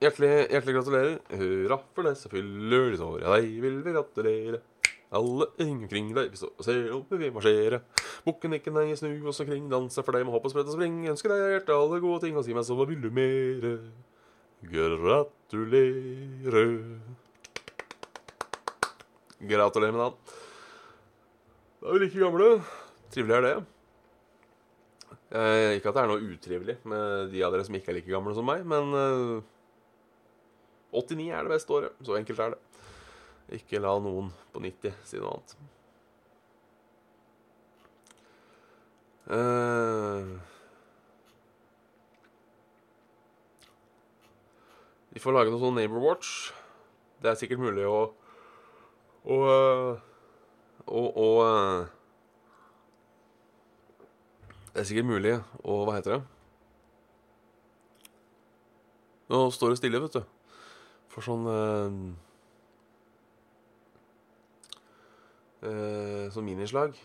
Hjertelig, 0.00 0.30
hjertelig 0.54 0.76
gratulerer. 0.78 1.14
Hurra 1.36 1.78
for 1.92 2.08
det 2.08 2.14
fyller 2.32 2.88
ditt 2.94 3.04
år. 3.04 3.20
Ja, 3.26 3.36
deg 3.36 3.60
vil 3.66 3.78
vi 3.84 3.94
gratulere. 3.98 4.62
Alle 5.08 5.46
omkring 5.64 6.10
deg, 6.12 6.34
og 6.36 6.64
ser 6.66 6.90
opp, 6.92 7.12
vi 7.16 7.30
marsjerer. 7.32 7.80
Bukken 8.26 8.52
ikke 8.58 8.72
nei, 8.74 8.90
snu 8.98 9.08
oss 9.30 9.40
omkring, 9.40 9.70
danse 9.72 10.02
for 10.04 10.12
deg 10.12 10.26
med 10.28 10.34
hopp 10.34 10.44
og 10.44 10.52
sprett 10.52 10.68
og 10.68 10.76
spring. 10.76 10.98
Ønsker 11.08 11.32
deg 11.32 11.54
hjertet 11.54 11.72
alle 11.76 12.00
gode 12.04 12.20
ting, 12.26 12.36
og 12.36 12.44
si 12.44 12.56
meg 12.56 12.66
så 12.68 12.76
hva 12.76 12.84
vil 12.90 13.00
du 13.00 13.08
mere? 13.14 13.72
Gratulerer. 14.68 15.24
Gratulerer 19.48 19.96
med 19.96 20.02
dagen. 20.02 20.16
Da 21.78 21.88
er 21.88 21.94
vi 21.94 22.04
like 22.04 22.20
gamle. 22.20 22.48
Trivelig 23.14 23.36
er 23.38 23.44
det. 23.46 23.56
Eh, 25.28 25.76
ikke 25.76 25.88
at 25.90 25.96
det 25.96 26.02
er 26.02 26.10
noe 26.10 26.24
utrivelig 26.24 26.76
med 26.88 27.32
de 27.32 27.42
av 27.44 27.52
dere 27.52 27.64
som 27.64 27.76
ikke 27.76 27.92
er 27.92 27.98
like 28.00 28.12
gamle 28.12 28.32
som 28.36 28.46
meg, 28.48 28.64
men 28.68 28.92
eh, 28.96 29.40
89 30.96 31.28
er 31.32 31.44
det 31.44 31.52
beste 31.52 31.74
året. 31.76 31.96
Så 32.04 32.16
enkelt 32.18 32.40
er 32.44 32.54
det. 32.56 32.60
Ikke 33.56 33.80
la 33.80 33.94
noen 34.02 34.28
på 34.52 34.60
90 34.60 34.92
si 35.08 35.20
noe 35.20 35.32
annet. 35.32 35.56
de 35.56 35.68
vi 45.12 45.20
får 45.20 45.34
lage 45.34 45.50
noe 45.52 45.60
sånn 45.60 45.74
Neighbor 45.76 46.00
Watch. 46.04 46.52
Det 47.20 47.32
er 47.32 47.40
sikkert 47.40 47.60
mulig 47.60 47.86
å 47.88 48.12
å, 49.28 49.36
Og, 50.86 51.16
og 51.18 51.38
øh, 51.44 51.86
Det 54.72 54.80
er 54.80 54.88
sikkert 54.88 55.10
mulig 55.10 55.34
å 55.64 55.84
Hva 55.84 55.96
heter 55.98 56.14
det? 56.14 56.22
Nå 59.28 59.50
står 59.52 59.74
det 59.74 59.80
stille, 59.82 60.00
vet 60.00 60.16
du. 60.16 60.22
For 61.12 61.20
sånn 61.26 61.44
øh, 65.62 66.28
Sånn 66.34 66.46
minislag. 66.46 66.96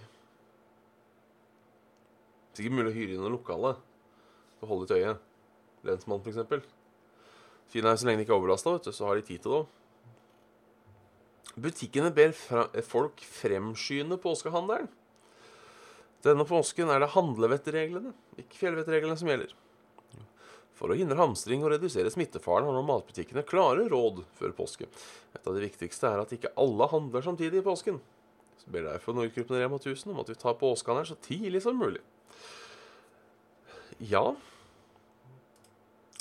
Sikkert 2.54 2.76
mulig 2.78 2.92
å 2.92 2.96
hyre 2.96 3.16
inn 3.16 3.24
noe 3.26 3.34
lokale 3.34 3.76
og 4.62 4.70
holde 4.70 4.86
litt 4.86 4.98
øye. 5.00 5.14
Lensmann, 5.88 6.22
eksempel. 6.30 6.62
Fint 7.74 7.88
er 7.90 7.98
så 7.98 8.08
lenge 8.08 8.22
de 8.22 8.28
ikke 8.28 8.36
er 8.36 8.42
overlasta, 8.42 8.78
så 8.94 9.08
har 9.08 9.18
de 9.18 9.26
tid 9.28 9.42
til 9.44 9.56
det. 9.58 9.64
Butikkene 11.64 12.10
ber 12.14 12.32
fra 12.38 12.68
folk 12.86 13.22
fremskynde 13.30 14.18
påskehandelen. 14.22 14.88
Denne 16.24 16.46
påsken 16.48 16.90
er 16.94 17.04
det 17.04 17.12
handlevettreglene, 17.14 18.14
ikke 18.40 18.62
fjellvettreglene, 18.62 19.18
som 19.20 19.28
gjelder. 19.28 19.52
For 20.78 20.90
å 20.90 20.98
hindre 20.98 21.20
hamstring 21.20 21.62
og 21.66 21.74
redusere 21.76 22.12
smittefaren 22.14 22.66
har 22.70 22.76
nå 22.76 22.82
matbutikkene 22.88 23.44
klare 23.46 23.86
råd 23.92 24.24
før 24.40 24.56
påske. 24.58 24.88
Et 25.36 25.44
av 25.44 25.54
de 25.54 25.66
viktigste 25.66 26.10
er 26.10 26.24
at 26.24 26.34
ikke 26.34 26.54
alle 26.60 26.88
handler 26.90 27.26
samtidig 27.26 27.62
i 27.62 27.66
påsken. 27.66 28.00
Så 28.62 28.72
ber 28.74 28.86
derfor 28.88 29.16
Nordgruppen 29.18 29.60
Rema 29.60 29.80
1000 29.80 30.14
om 30.14 30.22
at 30.24 30.30
vi 30.32 30.38
tar 30.40 30.60
påskehandelen 30.60 31.10
så 31.10 31.20
tidlig 31.24 31.62
som 31.64 31.80
mulig. 31.80 32.02
Ja 34.00 34.36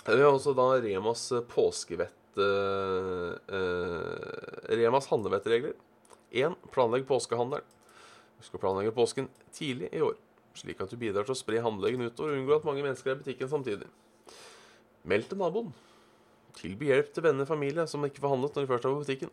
Vi 0.07 0.19
har 0.19 0.29
også 0.33 0.53
da 0.55 0.67
Remas 0.83 1.29
påskevett 1.51 2.39
uh, 2.39 3.37
Remas 4.73 5.09
handlevettregler. 5.13 5.77
1. 6.33 6.57
Planlegg 6.73 7.07
påskehandelen. 7.07 7.65
Husk 8.43 8.57
å 8.59 8.61
planlegge 8.63 8.95
påsken 8.97 9.29
tidlig 9.55 9.93
i 9.95 10.03
år. 10.03 10.17
slik 10.59 10.81
at 10.85 10.91
du 10.91 10.99
bidrar 11.01 11.25
til 11.25 11.33
å 11.33 11.39
spre 11.39 11.63
handleggen 11.65 12.03
utover 12.05 12.35
og 12.35 12.41
unngå 12.41 12.57
at 12.59 12.67
mange 12.67 12.83
mennesker 12.85 13.13
er 13.13 13.15
i 13.17 13.23
butikken 13.23 13.49
samtidig. 13.49 13.87
Meld 15.09 15.29
til 15.31 15.39
naboen. 15.41 15.71
Tilby 16.59 16.91
hjelp 16.91 17.13
til 17.15 17.25
venner 17.25 17.47
og 17.47 17.49
familie 17.49 17.87
som 17.89 18.05
ikke 18.05 18.21
får 18.21 18.35
handlet 18.35 18.57
når 18.57 18.67
de 18.67 18.71
først 18.73 18.85
er 18.85 18.93
på 18.93 19.05
butikken. 19.05 19.31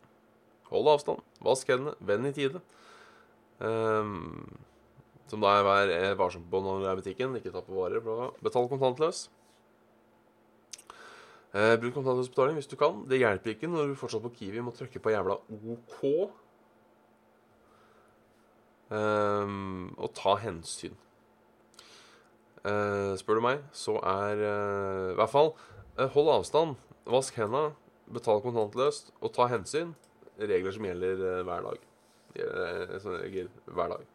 Hold 0.70 0.92
avstand. 0.94 1.26
Vask 1.44 1.68
hendene. 1.74 1.96
Venn 2.00 2.30
i 2.30 2.32
tide. 2.36 2.62
Ehm, 3.60 4.46
som 5.30 5.44
da 5.44 5.58
er 5.58 5.66
vær 5.68 5.92
er 5.94 6.16
varsom 6.20 6.46
på 6.50 6.62
når 6.64 6.80
du 6.80 6.88
er 6.88 6.96
i 6.96 7.02
butikken. 7.02 7.36
Ikke 7.38 7.54
ta 7.54 7.62
på 7.66 7.76
varer. 7.76 8.04
Betal 8.44 8.70
kontantløs. 8.72 9.28
Uh, 11.50 11.74
bruk 11.82 11.96
kontantløs 11.96 12.30
betaling 12.30 12.60
hvis 12.60 12.70
du 12.70 12.78
kan. 12.78 13.04
Det 13.10 13.18
hjelper 13.18 13.56
ikke 13.56 13.70
når 13.70 13.90
du 13.90 13.98
fortsatt 13.98 14.22
på 14.22 14.34
Kiwi 14.38 14.62
må 14.62 14.74
trykke 14.76 15.02
på 15.02 15.14
jævla 15.14 15.40
OK. 15.74 16.04
Um, 18.90 19.94
og 19.98 20.14
ta 20.18 20.36
hensyn. 20.42 20.98
Uh, 22.66 23.16
spør 23.18 23.40
du 23.40 23.46
meg, 23.46 23.62
så 23.74 23.96
er 24.02 24.42
uh, 24.44 25.12
I 25.14 25.18
hvert 25.18 25.32
fall 25.32 25.54
eh, 25.96 26.10
hold 26.12 26.32
avstand, 26.34 26.74
vask 27.08 27.38
henda, 27.40 27.70
betal 28.12 28.42
kontantløst 28.44 29.14
og 29.22 29.34
ta 29.36 29.48
hensyn. 29.52 29.94
Regler 30.40 30.76
som 30.76 30.86
gjelder 30.88 31.24
eh, 31.30 31.46
hver 31.48 31.66
dag. 31.66 31.89
Eh, 32.38 32.96
Sånne 33.02 33.22
regler 33.24 33.50
hver 33.66 33.96
dag. 33.96 34.08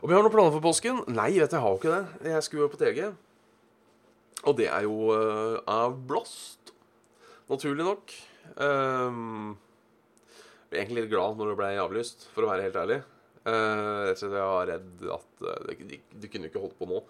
Om 0.00 0.08
jeg 0.08 0.16
har 0.16 0.24
noen 0.24 0.32
planer 0.32 0.54
for 0.54 0.64
påsken? 0.64 1.02
Nei, 1.12 1.32
vet 1.36 1.52
du, 1.52 1.56
jeg 1.56 1.64
har 1.64 1.74
jo 1.74 1.80
ikke 1.80 1.92
det. 1.92 2.30
Jeg 2.32 2.44
skulle 2.46 2.70
på 2.72 2.80
TG. 2.80 3.00
Og 4.48 4.56
det 4.56 4.70
er 4.72 4.86
jo 4.86 5.10
uh, 5.12 5.58
avblåst. 5.68 6.72
Naturlig 7.50 7.84
nok. 7.84 8.14
Um, 8.56 9.58
jeg 10.70 10.72
ble 10.72 10.80
egentlig 10.80 11.04
litt 11.04 11.12
glad 11.12 11.36
når 11.36 11.50
det 11.50 11.58
ble 11.58 11.70
avlyst, 11.82 12.24
for 12.32 12.46
å 12.46 12.52
være 12.52 12.68
helt 12.68 12.78
ærlig. 12.80 13.00
Uh, 13.44 14.08
jeg 14.12 14.32
var 14.32 14.68
redd 14.70 15.04
at 15.12 15.44
uh, 15.44 15.54
det, 15.68 15.76
de, 15.90 16.00
de 16.22 16.32
kunne 16.32 16.48
ikke 16.48 16.62
holdt 16.64 16.78
på 16.80 16.88
nå. 16.88 17.02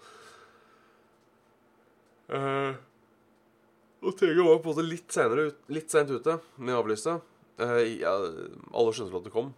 Uh, 2.31 2.75
og 4.01 4.15
TG 4.17 4.39
var 4.39 4.59
på 4.59 4.71
en 4.71 4.71
måte 4.71 4.87
litt 4.87 5.11
senere 5.13 5.49
litt 5.71 5.91
sent 5.91 6.11
ute 6.11 6.39
med 6.57 6.75
å 6.75 6.83
avlyse. 6.83 7.15
Uh, 7.61 7.81
ja, 8.01 8.15
alle 8.17 8.95
skjønte 8.95 9.19
at 9.19 9.27
det 9.29 9.35
kom. 9.35 9.51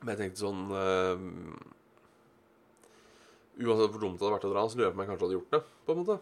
Men 0.00 0.14
jeg 0.14 0.20
tenkte 0.22 0.40
sånn 0.40 0.62
uh, 0.72 1.20
Uansett 3.60 3.92
hvor 3.92 4.00
dumt 4.00 4.16
det 4.16 4.24
hadde 4.24 4.36
vært 4.38 4.46
å 4.48 4.52
dra, 4.54 4.62
så 4.64 4.78
lurer 4.78 4.86
jeg 4.86 4.94
på 4.94 4.96
om 4.96 5.02
jeg 5.02 5.10
kanskje 5.10 5.26
hadde 5.26 5.36
gjort 5.36 5.54
det. 5.54 5.60
på 5.84 5.92
en 5.92 5.98
måte. 6.00 6.16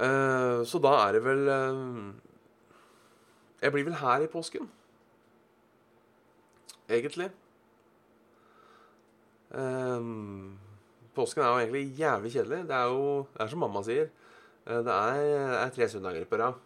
Uh, 0.00 0.58
så 0.70 0.78
da 0.78 0.92
er 1.02 1.16
det 1.16 1.22
vel 1.24 1.42
uh, 1.50 2.12
Jeg 3.64 3.74
blir 3.74 3.88
vel 3.88 3.98
her 3.98 4.22
i 4.22 4.30
påsken. 4.30 4.70
Egentlig. 6.90 7.28
Påsken 11.14 11.42
er 11.42 11.50
jo 11.50 11.58
egentlig 11.58 11.98
jævlig 11.98 12.32
kjedelig. 12.34 12.62
Det 12.70 12.74
er 12.78 12.88
jo 12.90 13.04
det 13.34 13.44
er 13.44 13.50
som 13.50 13.62
mamma 13.62 13.82
sier. 13.86 14.08
Det 14.66 14.94
er, 14.94 15.20
er 15.58 15.70
tre 15.74 15.86
søndager 15.90 16.26
på 16.30 16.38
rad. 16.38 16.58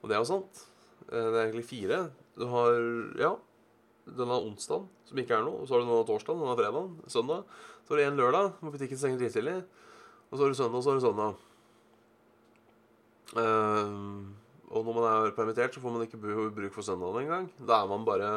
Og 0.00 0.10
det 0.10 0.16
er 0.16 0.22
jo 0.22 0.30
sant. 0.30 0.64
Det 1.06 1.20
er 1.20 1.44
egentlig 1.44 1.66
fire. 1.66 2.00
Du 2.38 2.46
har 2.50 2.74
Ja. 3.22 3.34
Denne 4.06 4.38
onsdagen, 4.40 4.88
som 5.06 5.18
ikke 5.20 5.36
er 5.36 5.44
noe. 5.46 5.60
Og 5.60 5.68
så 5.68 5.76
har 5.76 5.82
du 5.82 5.88
denne 5.88 6.06
torsdagen, 6.08 6.40
denne 6.42 6.56
fredagen, 6.58 6.94
søndag. 7.10 7.44
Så 7.84 7.92
har 7.92 8.00
du 8.00 8.04
en 8.06 8.20
lørdag, 8.20 8.52
hvor 8.60 8.74
butikken 8.74 8.98
stenger 8.98 9.20
drittidlig. 9.20 9.58
Og 10.30 10.38
så 10.38 10.42
har 10.42 10.52
du 10.52 10.58
søndag, 10.58 10.78
og 10.78 10.84
så 10.84 10.90
har 10.90 11.00
du 11.00 11.04
søndag. 11.04 11.46
Uh, 13.30 14.26
og 14.70 14.86
når 14.86 14.96
man 14.96 15.06
er 15.10 15.36
permittert, 15.36 15.74
så 15.74 15.82
får 15.82 15.94
man 15.94 16.06
ikke 16.06 16.18
bruk 16.22 16.74
for 16.74 16.86
søndagen 16.86 17.22
engang. 17.22 17.46
Da 17.66 17.82
er 17.82 17.90
man 17.90 18.06
bare 18.06 18.30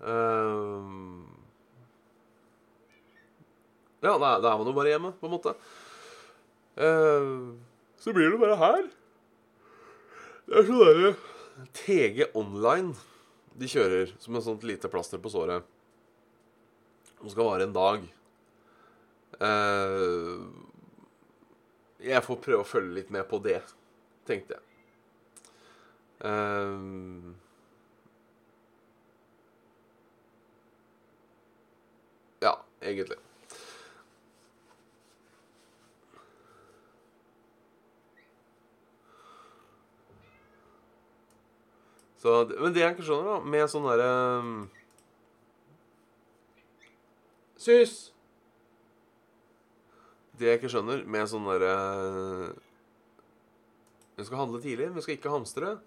uh, 0.00 1.28
Ja, 4.00 4.14
da, 4.16 4.38
da 4.40 4.54
er 4.54 4.56
man 4.60 4.68
jo 4.70 4.72
bare 4.72 4.94
hjemme, 4.94 5.12
på 5.20 5.28
en 5.28 5.34
måte. 5.34 5.52
Uh, 6.80 7.56
så 8.00 8.14
blir 8.16 8.32
det 8.32 8.40
bare 8.40 8.56
her. 8.56 8.88
Det 10.46 10.56
er 10.56 10.66
sånn 10.66 10.80
derre 10.80 11.10
TG 11.76 12.30
Online 12.34 12.94
de 13.60 13.68
kjører 13.68 14.14
som 14.18 14.36
et 14.36 14.46
sånt 14.46 14.64
lite 14.64 14.88
plaster 14.88 15.20
på 15.20 15.32
såret. 15.32 15.66
Som 17.18 17.28
skal 17.28 17.48
vare 17.50 17.66
en 17.68 17.76
dag. 17.76 18.06
Eh, 19.40 20.40
jeg 22.08 22.24
får 22.24 22.40
prøve 22.46 22.64
å 22.64 22.68
følge 22.68 22.96
litt 22.96 23.12
med 23.12 23.28
på 23.28 23.40
det, 23.44 23.58
tenkte 24.28 24.56
jeg. 24.56 24.64
Eh, 26.30 26.80
ja, 32.48 32.54
egentlig. 32.80 33.20
Så, 42.20 42.32
men 42.60 42.74
det 42.76 42.82
jeg 42.82 42.92
ikke 42.94 43.06
skjønner, 43.06 43.28
da, 43.30 43.36
med 43.48 43.70
sånn 43.72 43.86
derre 43.88 44.08
um, 44.44 44.56
Sys! 47.60 47.94
Det 50.36 50.48
jeg 50.48 50.60
ikke 50.60 50.70
skjønner 50.72 51.04
med 51.08 51.28
sånn 51.28 51.48
derre 51.48 51.74
Vi 54.18 54.26
skal 54.26 54.42
handle 54.42 54.60
tidlig, 54.60 54.90
vi 54.92 55.04
skal 55.04 55.16
ikke 55.16 55.32
hamstre. 55.32 55.78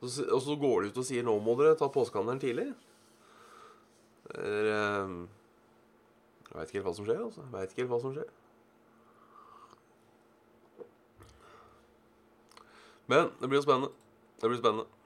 Og 0.00 0.08
så, 0.08 0.24
og 0.32 0.40
så 0.44 0.56
går 0.60 0.76
de 0.80 0.90
ut 0.92 1.00
og 1.02 1.04
sier 1.04 1.24
'nå 1.24 1.34
må 1.44 1.56
dere 1.58 1.76
ta 1.76 1.90
påskehandelen 1.92 2.40
tidlig'. 2.40 2.70
Eller 4.32 5.04
um, 5.04 5.18
Jeg 6.48 6.56
veit 6.56 6.70
ikke 6.70 6.78
helt 6.78 6.88
hva 6.88 6.94
som 6.96 7.08
skjer, 7.08 7.20
altså. 7.24 7.44
Vet 7.52 7.74
ikke 7.74 7.82
helt 7.84 7.92
hva 7.92 8.00
som 8.00 8.14
skjer. 8.16 8.30
Men 13.12 13.28
det 13.40 13.48
blir 13.50 13.60
jo 13.60 13.66
spennende. 13.66 13.92
Det 14.40 14.48
blir 14.48 14.62
spennende. 14.62 14.99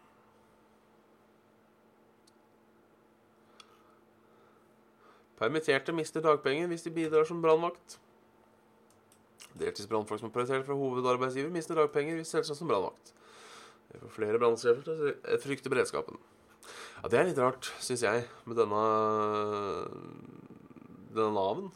Permitterte 5.38 5.94
mister 5.96 6.22
dagpenger 6.24 6.70
hvis 6.70 6.86
de 6.86 6.92
bidrar 6.94 7.26
som 7.28 7.42
brannvakt. 7.42 7.98
Deltidsbrannfolk 9.58 10.20
som 10.20 10.30
er 10.30 10.34
permittert 10.34 10.66
fra 10.66 10.78
hovedarbeidsgiver, 10.78 11.52
mister 11.54 11.78
dagpenger 11.78 12.18
hvis 12.18 12.32
selvsagt 12.34 12.58
som 12.58 12.70
brannvakt. 12.70 13.14
Det 13.90 14.00
får 14.02 14.14
flere 14.16 14.40
brannsjefer 14.42 14.86
til 14.86 15.10
å 15.12 15.40
frykte 15.42 15.70
beredskapen. 15.70 16.18
Ja, 17.02 17.08
Det 17.08 17.18
er 17.18 17.28
litt 17.28 17.38
rart, 17.38 17.70
syns 17.84 18.02
jeg, 18.02 18.24
med 18.48 18.58
denne 18.58 18.82
denne 21.14 21.30
Nav-en. 21.34 21.68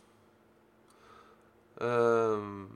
Ehm, 1.78 2.66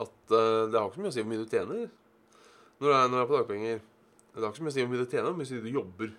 at 0.00 0.34
uh, 0.34 0.68
det 0.68 0.76
har 0.76 0.88
ikke 0.88 0.98
så 0.98 1.04
mye 1.04 1.12
å 1.12 1.14
si 1.14 1.22
hvor 1.22 1.30
mye 1.30 1.40
du 1.40 1.48
tjener 1.48 1.86
når 2.80 2.88
du 2.88 2.92
er, 2.92 3.08
når 3.08 3.14
du 3.14 3.22
er 3.22 3.28
på 3.28 3.38
dagpenger. 3.38 3.80
Det 4.34 4.42
har 4.42 4.52
ikke 4.52 4.60
så 4.60 4.66
mye 4.66 4.72
å 4.72 4.76
si 4.76 4.84
hvor 4.84 4.92
mye 4.92 5.00
du 5.00 5.10
tjener, 5.12 5.32
men 5.32 5.48
hvor 5.48 5.56
mye 5.56 5.64
du 5.64 5.78
jobber. 5.78 6.12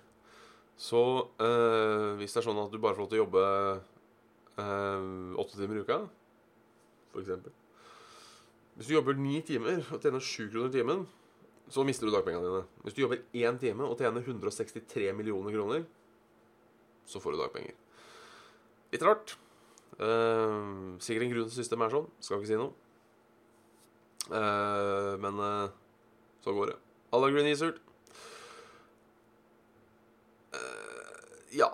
Så 0.80 1.00
eh, 1.42 2.12
hvis 2.18 2.34
det 2.34 2.42
er 2.42 2.46
sånn 2.48 2.60
at 2.62 2.72
du 2.72 2.78
bare 2.82 2.96
får 2.96 3.04
lov 3.04 3.10
til 3.12 3.20
å 3.20 3.24
jobbe 3.24 3.42
eh, 4.62 5.40
åtte 5.42 5.58
timer 5.58 5.78
i 5.78 5.82
uka, 5.84 5.98
for 7.12 7.20
eksempel 7.20 7.52
Hvis 8.78 8.88
du 8.88 8.94
jobber 8.94 9.18
ni 9.20 9.42
timer 9.44 9.82
og 9.92 10.00
tjener 10.00 10.24
sju 10.24 10.46
kroner 10.48 10.72
i 10.72 10.76
timen, 10.78 11.04
så 11.72 11.84
mister 11.86 12.08
du 12.08 12.14
dagpengene 12.14 12.48
dine. 12.48 12.64
Hvis 12.84 12.96
du 12.96 13.02
jobber 13.04 13.20
én 13.36 13.58
time 13.60 13.86
og 13.86 14.00
tjener 14.00 14.24
163 14.24 15.12
millioner 15.16 15.54
kroner, 15.54 15.84
så 17.08 17.20
får 17.20 17.34
du 17.34 17.42
dagpenger. 17.42 17.76
Litt 18.92 19.04
rart. 19.06 19.36
Eh, 20.00 20.56
sikkert 21.04 21.26
en 21.26 21.34
grunn 21.34 21.48
til 21.50 21.58
systemet 21.60 21.88
er 21.88 21.96
sånn. 21.96 22.08
Skal 22.20 22.40
ikke 22.40 22.50
si 22.50 22.60
noe. 22.60 22.72
Eh, 24.32 25.14
men 25.22 25.40
eh, 25.46 25.72
så 26.44 26.54
går 26.56 26.72
det. 26.72 26.78
Alla 27.12 27.30
green 27.32 27.48
Ja. 31.52 31.68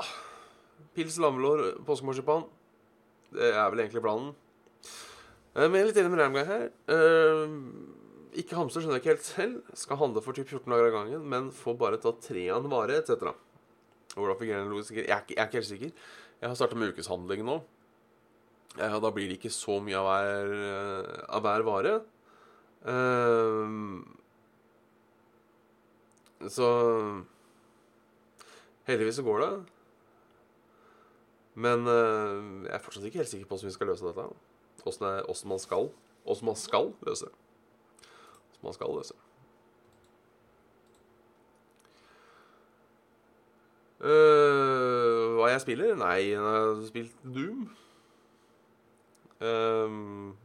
Pils, 0.96 1.18
lammelår, 1.22 1.78
påskemarsipan. 1.86 2.46
Det 3.34 3.50
er 3.52 3.70
vel 3.70 3.84
egentlig 3.84 4.02
planen. 4.02 4.32
Eh, 5.54 5.66
Men 5.68 5.74
jeg 5.78 5.82
er 5.84 5.88
litt 5.90 6.00
enig 6.02 6.12
med 6.14 6.22
Ramguy 6.22 6.44
her. 6.48 6.66
Eh, 6.94 7.54
Ikke 8.38 8.58
hamster 8.58 8.82
skjønner 8.82 8.98
jeg 8.98 9.02
ikke 9.04 9.14
helt 9.14 9.26
selv. 9.26 9.62
Skal 9.74 9.98
handle 10.00 10.22
for 10.22 10.36
typ 10.36 10.48
14 10.48 10.68
dager 10.70 10.90
av 10.90 10.94
gangen, 10.98 11.24
men 11.28 11.50
får 11.54 11.78
bare 11.80 11.98
ta 12.02 12.12
tre 12.22 12.44
av 12.52 12.62
en 12.64 12.70
vare, 12.70 12.98
etc. 13.00 13.32
Hvordan 14.14 14.38
fungerer 14.38 14.62
den 14.62 14.70
logisk? 14.74 14.92
Jeg 14.98 15.08
er, 15.08 15.22
ikke, 15.24 15.34
jeg 15.34 15.42
er 15.42 15.48
ikke 15.48 15.60
helt 15.60 15.70
sikker. 15.72 15.92
Jeg 16.42 16.48
har 16.50 16.58
starta 16.58 16.76
med 16.78 16.92
ukeshandling 16.92 17.42
nå. 17.46 17.56
Ja, 18.78 18.98
da 19.02 19.10
blir 19.10 19.26
det 19.30 19.38
ikke 19.40 19.50
så 19.50 19.78
mye 19.82 19.96
av 19.98 20.06
hver, 20.06 20.52
eh, 20.68 21.24
av 21.34 21.42
hver 21.42 21.64
vare. 21.66 21.94
Um, 22.86 24.04
så 26.46 26.68
Heldigvis 28.88 29.18
så 29.20 29.22
går 29.26 29.42
det. 29.44 29.52
Men 31.58 31.86
eh, 31.90 32.34
jeg 32.68 32.74
er 32.76 32.84
fortsatt 32.84 33.08
ikke 33.08 33.20
helt 33.20 33.30
sikker 33.32 33.48
på 33.48 33.56
hvordan 33.56 33.68
vi 33.68 33.76
skal 33.76 33.90
løse 33.90 34.06
dette. 34.06 34.28
Åssen 34.86 35.06
det- 35.06 35.48
man 35.50 35.58
skal 35.58 35.90
Åssen 36.28 36.46
man 36.46 36.56
skal 36.56 36.94
løse. 37.06 37.28
Åssen 38.52 38.64
man 38.64 38.72
skal 38.72 38.94
løse. 38.96 39.14
Eh, 44.00 45.34
hva 45.34 45.48
jeg 45.50 45.60
spiller? 45.60 45.96
Nei, 45.98 46.30
jeg 46.30 46.38
har 46.38 46.86
spilt 46.86 47.16
Doom. 47.24 47.68
Um, 49.40 50.36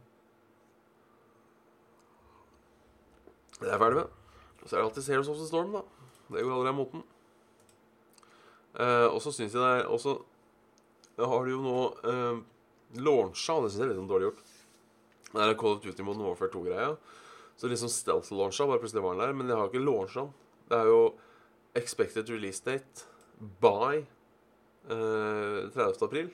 det 3.60 3.68
er 3.68 3.72
jeg 3.72 3.80
ferdig 3.82 3.96
med. 3.96 4.06
Så 4.66 4.76
er 4.76 4.80
det 4.80 4.86
alltid 4.88 5.08
Heroes 5.12 5.28
of 5.28 5.36
the 5.36 5.46
Storm, 5.46 5.72
da. 5.72 5.82
Det 6.30 6.42
går 6.44 6.54
aldri 6.54 6.68
av 6.72 6.78
moten. 6.78 7.04
Eh, 8.74 9.06
og 9.06 9.20
så 9.22 9.30
syns 9.30 9.54
jeg 9.54 9.62
det 9.62 9.70
er 9.70 9.90
også 9.92 10.16
Da 11.14 11.28
har 11.30 11.44
du 11.44 11.52
jo 11.52 11.60
nå 11.62 11.80
uh, 12.10 12.40
launcha, 12.98 13.54
og 13.54 13.66
det 13.66 13.70
syns 13.70 13.78
jeg 13.78 13.86
er 13.86 13.92
litt 13.92 14.00
sånn 14.00 14.10
dårlig 14.10 14.30
gjort. 14.32 14.48
Det 15.30 15.44
er 15.44 15.58
Call 15.58 15.76
of 15.76 15.84
Duty 15.84 16.06
Modern 16.06 16.26
Warfare 16.26 16.50
2-greia. 16.50 16.88
Så 17.54 17.70
liksom 17.70 17.90
stealth-launcha, 17.92 18.66
bare 18.66 18.82
plutselig 18.82 19.04
var 19.04 19.14
den 19.14 19.22
der. 19.22 19.36
Men 19.38 19.52
jeg 19.52 19.60
har 19.60 19.70
ikke 19.70 19.82
launcha. 19.84 20.26
Det 20.70 20.80
er 20.80 20.90
jo 20.90 20.98
expected 21.78 22.30
release 22.34 22.62
date 22.66 23.06
by 23.62 24.02
uh, 24.90 25.70
30. 25.70 26.02
april. 26.02 26.32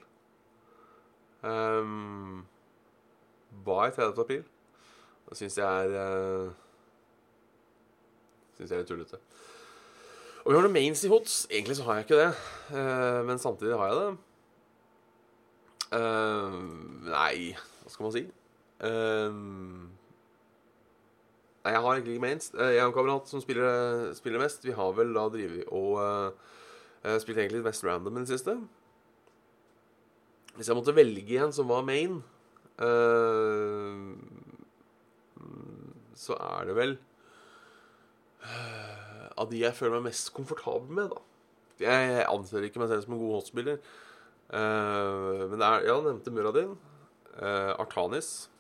Um, 1.44 2.46
by 3.64 3.92
30. 3.92 4.16
april. 4.16 4.44
Det 5.29 5.38
syns 5.38 5.61
jeg 5.61 5.92
er 5.92 5.96
uh, 5.96 6.57
Syns 8.57 8.72
jeg 8.72 8.76
er 8.76 8.83
litt 8.83 8.90
tullete. 8.90 9.20
Og 10.50 10.54
vi 10.56 10.58
har 10.58 10.64
noe 10.66 10.74
mains 10.74 10.98
i 11.06 11.08
HOTS. 11.08 11.34
Egentlig 11.46 11.76
så 11.78 11.84
har 11.86 12.00
jeg 12.00 12.08
ikke 12.08 12.16
det, 12.18 12.30
uh, 12.74 13.20
men 13.22 13.38
samtidig 13.38 13.76
har 13.78 13.86
jeg 13.86 13.98
det. 14.00 14.06
Uh, 15.94 16.56
nei, 17.06 17.52
hva 17.54 17.92
skal 17.92 18.02
man 18.02 18.14
si? 18.16 18.22
Uh, 18.82 19.30
nei, 21.62 21.70
jeg 21.76 21.82
har 21.84 21.92
egentlig 21.92 22.16
ikke 22.16 22.24
mains. 22.24 22.50
Jeg 22.58 22.82
og 22.82 22.88
en 22.88 22.96
kamerat 22.96 23.30
som 23.30 23.44
spiller, 23.44 24.10
spiller, 24.18 24.42
mest, 24.42 24.66
vi 24.66 24.74
har 24.74 24.90
vel 24.98 25.14
da 25.14 25.28
drevet 25.30 25.70
og 25.70 26.34
spilt 27.22 27.38
egentlig 27.38 27.62
mest 27.68 27.86
random 27.86 28.18
i 28.18 28.24
det 28.24 28.32
siste. 28.32 28.56
Hvis 30.56 30.66
jeg 30.66 30.80
måtte 30.80 30.96
velge 30.98 31.38
en 31.44 31.54
som 31.54 31.70
var 31.70 31.86
main, 31.86 32.18
så 36.26 36.42
er 36.42 36.66
det 36.66 36.76
vel 36.82 36.98
av 39.40 39.50
de 39.50 39.62
jeg 39.62 39.76
føler 39.76 39.98
meg 39.98 40.11
mest 40.11 40.33
komfortabel 40.37 40.92
med, 40.96 41.12
da. 41.14 41.20
Jeg 41.81 42.24
anser 42.29 42.66
ikke 42.66 42.83
meg 42.83 42.90
selv 42.90 43.07
som 43.07 43.16
en 43.16 43.22
god 43.22 43.37
hotspiller. 43.38 43.81
Uh, 44.50 45.46
men 45.48 45.61
det 45.61 45.66
er 45.66 45.87
Ja, 45.87 45.96
nevnte 46.05 46.33
Muradin. 46.35 46.76
Uh, 47.38 47.72
Artanis. 47.81 48.50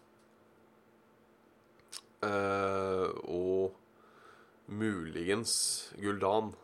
Uh, 2.24 3.10
og 3.28 3.76
muligens 4.70 5.92
Guldan. 6.00 6.54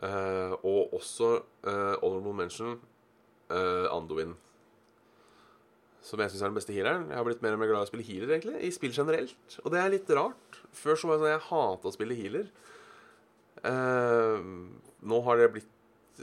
og 0.00 0.94
også 0.94 1.42
honorable 2.00 2.32
mention 2.32 2.80
Anduin. 3.50 4.32
Som 6.06 6.22
jeg 6.22 6.32
syns 6.32 6.42
er 6.42 6.52
den 6.52 6.56
beste 6.56 6.74
healeren. 6.74 7.08
Jeg 7.10 7.18
har 7.18 7.26
blitt 7.26 7.42
mer 7.44 7.56
og 7.56 7.60
mer 7.60 7.70
glad 7.70 7.84
i 7.84 7.88
å 7.88 7.90
spille 7.90 8.06
healer, 8.06 8.32
egentlig. 8.36 8.56
I 8.64 8.72
spill 8.72 8.94
generelt. 8.96 9.58
Og 9.64 9.74
det 9.74 9.80
er 9.82 9.92
litt 9.92 10.12
rart. 10.16 10.60
Før 10.76 10.96
så 10.96 11.10
var 11.10 11.18
det 11.18 11.24
sånn 11.24 11.34
jeg 11.34 11.46
hata 11.50 11.90
å 11.90 11.96
spille 11.96 12.16
healer. 12.18 12.48
nå 15.10 15.20
har 15.26 15.40
det 15.40 15.50
blitt 15.56 15.76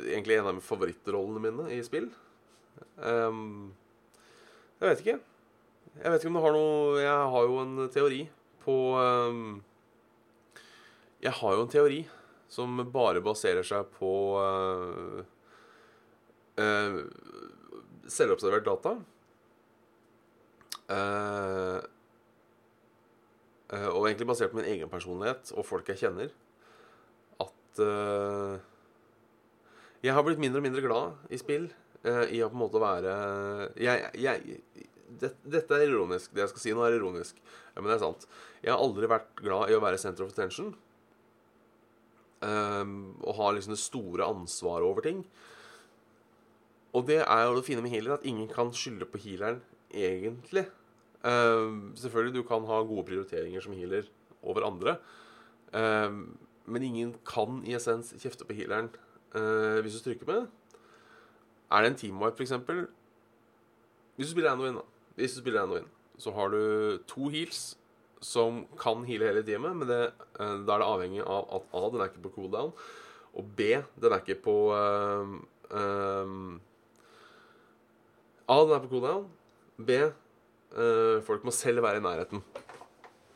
egentlig 0.05 0.37
en 0.37 0.49
av 0.51 0.61
favorittrollene 0.65 1.43
mine 1.43 1.67
i 1.75 1.81
spill. 1.85 2.09
Um, 2.97 3.73
jeg 4.81 4.89
vet 4.91 5.03
ikke. 5.03 5.17
Jeg 5.97 6.13
vet 6.13 6.21
ikke 6.21 6.29
om 6.29 6.37
du 6.37 6.43
har 6.43 6.53
noe 6.53 6.99
Jeg 7.01 7.29
har 7.33 7.45
jo 7.49 7.55
en 7.63 7.77
teori 7.89 8.19
på 8.61 8.75
um, 9.01 9.63
Jeg 11.23 11.33
har 11.39 11.55
jo 11.55 11.63
en 11.63 11.71
teori 11.73 12.03
som 12.53 12.77
bare 12.93 13.23
baserer 13.25 13.65
seg 13.65 13.89
på 13.97 14.11
uh, 14.39 15.17
uh, 16.61 16.99
selvobservert 18.07 18.67
data. 18.69 18.93
Uh, 20.87 21.83
og 23.67 24.05
egentlig 24.07 24.29
basert 24.29 24.53
på 24.53 24.61
min 24.61 24.69
egen 24.71 24.87
personlighet 24.87 25.49
og 25.57 25.65
folk 25.67 25.89
jeg 25.91 25.99
kjenner. 26.05 26.29
At 27.43 27.81
jeg 30.05 30.13
har 30.15 30.23
blitt 30.23 30.39
mindre 30.39 30.61
og 30.61 30.65
mindre 30.65 30.83
glad 30.85 31.33
i 31.33 31.39
spill. 31.41 31.67
Uh, 32.05 32.23
I 32.31 32.39
å 32.45 32.47
på 32.47 32.55
en 32.55 32.61
måte 32.61 32.79
være 32.79 33.13
jeg, 33.81 34.07
jeg, 34.23 34.61
det, 35.19 35.33
Dette 35.43 35.75
er 35.75 35.89
ironisk. 35.89 36.31
Det 36.31 36.45
jeg 36.45 36.53
skal 36.53 36.63
si 36.63 36.75
nå, 36.77 36.85
er 36.85 36.95
ironisk. 36.95 37.41
Ja, 37.73 37.81
men 37.81 37.91
det 37.91 37.97
er 37.97 38.05
sant. 38.05 38.27
Jeg 38.63 38.71
har 38.71 38.83
aldri 38.83 39.09
vært 39.11 39.33
glad 39.41 39.71
i 39.73 39.75
å 39.75 39.83
være 39.83 39.99
center 39.99 40.23
of 40.23 40.31
attention. 40.31 40.71
Og 42.39 43.31
ha 43.39 43.47
liksom 43.51 43.73
det 43.73 43.81
store 43.81 44.27
ansvaret 44.29 44.85
over 44.85 45.03
ting. 45.05 45.23
Og 46.95 47.07
det 47.09 47.19
er 47.23 47.43
jo 47.45 47.55
det 47.57 47.65
fine 47.67 47.83
med 47.83 47.93
healer, 47.93 48.15
at 48.15 48.25
ingen 48.25 48.47
kan 48.49 48.71
skylde 48.73 49.09
på 49.09 49.21
healeren 49.25 49.59
egentlig. 49.93 50.65
Uh, 51.23 51.95
selvfølgelig, 51.95 52.35
du 52.35 52.43
kan 52.47 52.65
ha 52.65 52.81
gode 52.85 53.05
prioriteringer 53.07 53.61
som 53.61 53.73
healer 53.73 54.03
over 54.41 54.65
andre. 54.65 54.97
Uh, 55.73 56.27
men 56.65 56.83
ingen 56.83 57.15
kan 57.25 57.63
i 57.65 57.75
essens 57.75 58.13
kjefte 58.19 58.45
på 58.45 58.55
healeren 58.55 58.89
uh, 59.35 59.79
hvis 59.81 59.97
du 59.97 59.99
stryker 59.99 60.29
med. 60.29 60.47
Er 61.71 61.83
det 61.83 61.91
en 61.91 61.99
teamwipe, 61.99 62.37
f.eks. 62.37 62.53
Hvis 64.15 64.27
du 64.27 64.31
spiller 64.31 64.51
Anduin, 64.51 64.79
da. 64.79 64.85
Hvis 65.15 65.33
du 65.33 65.41
spiller 65.41 65.61
Anduin, 65.61 65.89
så 66.17 66.31
har 66.31 66.47
du 66.47 66.97
to 67.07 67.27
heals 67.33 67.77
som 68.21 68.63
kan 68.79 69.03
heale 69.05 69.27
hele 69.29 69.43
teamet, 69.45 69.75
men 69.77 69.89
det, 69.89 70.11
uh, 70.39 70.63
da 70.65 70.77
er 70.77 70.83
det 70.83 70.87
avhengig 70.87 71.25
av 71.25 71.49
at 71.59 71.67
A, 71.73 71.83
den 71.91 72.01
er 72.01 72.11
ikke 72.11 72.23
på 72.29 72.33
cooldown, 72.39 72.71
og 73.37 73.51
B, 73.57 73.75
den 74.01 74.13
er 74.13 74.23
ikke 74.23 74.39
på 74.41 74.55
uh, 74.73 75.35
um, 75.69 76.61
A, 78.47 78.57
den 78.63 78.73
er 78.73 78.79
på 78.85 78.89
cooldown. 78.95 79.27
B, 79.77 79.99
folk 81.25 81.45
må 81.47 81.51
selv 81.55 81.83
være 81.85 82.01
i 82.01 82.03
nærheten 82.03 82.41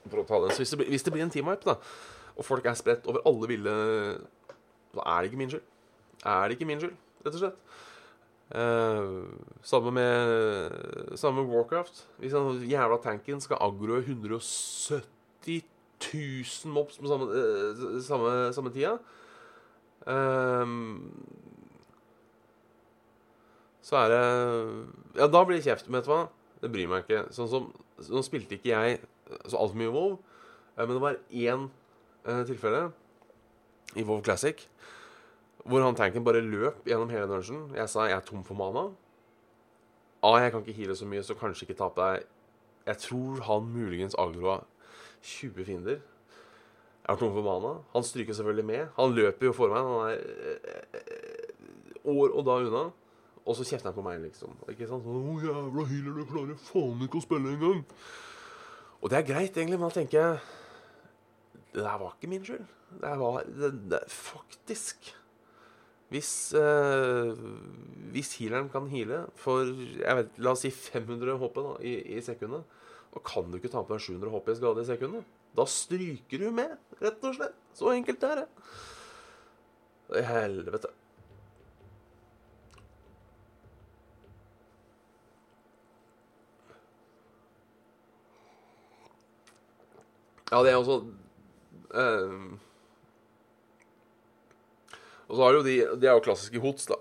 for 0.10 0.22
å 0.22 0.26
ta 0.28 0.40
den. 0.44 0.52
Så 0.52 0.64
hvis 0.64 0.74
det, 0.74 0.80
blir, 0.82 0.90
hvis 0.92 1.06
det 1.06 1.14
blir 1.14 1.24
en 1.24 1.32
teamwipe, 1.34 1.64
da, 1.68 1.78
og 2.36 2.46
folk 2.46 2.66
er 2.68 2.78
spredt 2.80 3.08
over 3.10 3.24
alle 3.30 3.50
ville 3.52 3.76
Da 4.92 5.06
er 5.06 5.22
det 5.22 5.32
ikke 5.32 5.40
min 5.40 5.54
skyld 5.54 5.68
er 6.26 6.48
det 6.48 6.52
ikke 6.52 6.66
min 6.66 6.82
skyld, 6.82 6.94
rett 7.26 7.36
og 7.36 7.42
slett. 7.42 7.56
Uh, 8.52 9.24
samme 9.64 9.92
med 9.96 11.18
Samme 11.18 11.44
med 11.44 11.54
Warcraft. 11.54 12.08
Hvis 12.18 12.32
den 12.32 12.70
jævla 12.70 12.98
tanken 13.04 13.42
skal 13.42 13.58
aggroe 13.62 14.00
170 14.00 15.02
000 16.14 16.74
mobs 16.74 16.98
på 16.98 17.08
samme, 17.08 17.26
uh, 17.26 18.02
samme, 18.04 18.54
samme 18.54 18.74
tida 18.74 18.98
uh, 20.08 20.68
Så 23.82 23.98
er 23.98 24.12
det 24.14 24.24
Ja, 25.20 25.28
da 25.28 25.44
blir 25.46 25.58
det 25.58 25.66
kjeft. 25.66 25.90
Men 25.90 26.00
vet 26.00 26.10
du 26.10 26.14
hva? 26.14 26.24
Det 26.62 26.72
bryr 26.72 26.90
meg 26.90 27.06
ikke. 27.06 27.26
Sånn 27.34 27.50
som 27.52 27.72
Nå 28.02 28.22
spilte 28.26 28.58
ikke 28.58 28.72
jeg 28.74 29.02
så 29.46 29.60
altfor 29.62 29.78
mye 29.78 29.92
WoW, 29.94 30.16
men 30.80 30.90
det 30.96 31.02
var 31.04 31.20
én 31.30 31.68
tilfelle 32.50 32.88
i 33.94 34.02
WoW 34.02 34.24
Classic 34.26 34.64
hvor 35.66 35.84
han 35.86 35.96
tanken 35.96 36.24
bare 36.26 36.42
løp 36.42 36.86
gjennom 36.90 37.12
hele 37.14 37.28
dungeon. 37.30 37.68
Jeg 37.78 37.90
sa 37.90 38.08
jeg 38.10 38.18
er 38.18 38.26
tom 38.26 38.44
for 38.44 38.58
mana. 38.58 38.88
A, 40.22 40.36
jeg 40.42 40.54
kan 40.54 40.64
ikke 40.64 40.78
heale 40.78 40.96
så 40.98 41.06
mye, 41.10 41.24
så 41.26 41.38
kanskje 41.38 41.68
ikke 41.68 41.78
tape 41.78 42.02
deg 42.02 42.26
Jeg 42.86 42.98
tror 42.98 43.42
han 43.46 43.68
muligens 43.70 44.16
agroa 44.18 44.64
20 45.22 45.66
fiender. 45.66 46.00
Jeg 46.02 47.14
er 47.14 47.20
tom 47.22 47.34
for 47.34 47.46
mana. 47.46 47.76
Han 47.94 48.04
stryker 48.04 48.34
selvfølgelig 48.34 48.66
med. 48.66 48.88
Han 48.98 49.14
løper 49.14 49.46
jo 49.46 49.54
for 49.54 49.70
meg. 49.70 49.86
Han 49.86 50.10
er 50.10 50.98
eh, 50.98 52.10
år 52.10 52.34
og 52.34 52.46
da 52.46 52.58
unna. 52.66 52.84
Og 53.46 53.58
så 53.58 53.66
kjefter 53.66 53.90
han 53.90 53.98
på 53.98 54.06
meg, 54.06 54.20
liksom. 54.22 54.54
Ikke 54.70 54.88
sant? 54.90 55.06
Sånn, 55.06 55.30
'Å, 55.32 55.38
jævla 55.46 55.88
healer, 55.90 56.18
du 56.20 56.26
klarer 56.30 56.60
faen 56.62 57.02
ikke 57.06 57.22
å 57.22 57.26
spille 57.26 57.56
engang'. 57.56 57.86
Og 59.02 59.10
det 59.10 59.18
er 59.18 59.34
greit, 59.34 59.58
egentlig, 59.58 59.80
men 59.80 59.90
da 59.90 59.96
tenker 59.96 60.20
jeg 60.20 60.40
Det 61.72 61.84
der 61.86 61.98
var 61.98 62.12
ikke 62.18 62.28
min 62.28 62.44
skyld. 62.44 62.68
Det 63.00 63.18
var 63.18 63.44
det, 63.48 63.90
det, 63.90 64.00
faktisk 64.12 65.16
hvis, 66.12 66.52
eh, 66.60 67.32
hvis 68.12 68.34
healeren 68.36 68.68
kan 68.72 68.90
heale 68.92 69.22
for 69.40 69.64
jeg 69.64 70.16
vet, 70.18 70.34
la 70.44 70.52
oss 70.52 70.66
si 70.66 70.72
500 70.76 71.38
HP 71.40 71.60
da, 71.64 71.76
i, 71.88 71.94
i 72.18 72.24
sekundet, 72.26 72.66
og 73.16 73.24
kan 73.24 73.48
du 73.48 73.56
ikke 73.56 73.72
ta 73.72 73.84
på 73.84 73.96
deg 73.96 74.04
700 74.04 74.34
HP 74.34 74.52
i 74.52 74.56
skade 74.60 74.84
i 74.84 74.90
sekundet, 74.90 75.30
da 75.56 75.64
stryker 75.68 76.44
du 76.44 76.50
med, 76.56 76.76
rett 77.00 77.24
og 77.28 77.38
slett. 77.38 77.56
Så 77.76 77.94
enkelt 77.96 78.24
er 78.28 78.42
det. 78.42 78.48
Helvete. 80.28 80.92
Ja, 90.52 90.60
det 90.66 90.74
er 90.74 90.80
også 90.82 90.98
uh, 91.96 92.60
og 95.32 95.38
så 95.38 95.46
har 95.46 95.56
du 95.56 95.64
de 95.64 95.78
De 95.96 96.10
er 96.10 96.18
jo 96.18 96.26
klassiske 96.26 96.60
hots, 96.60 96.90
da. 96.92 96.98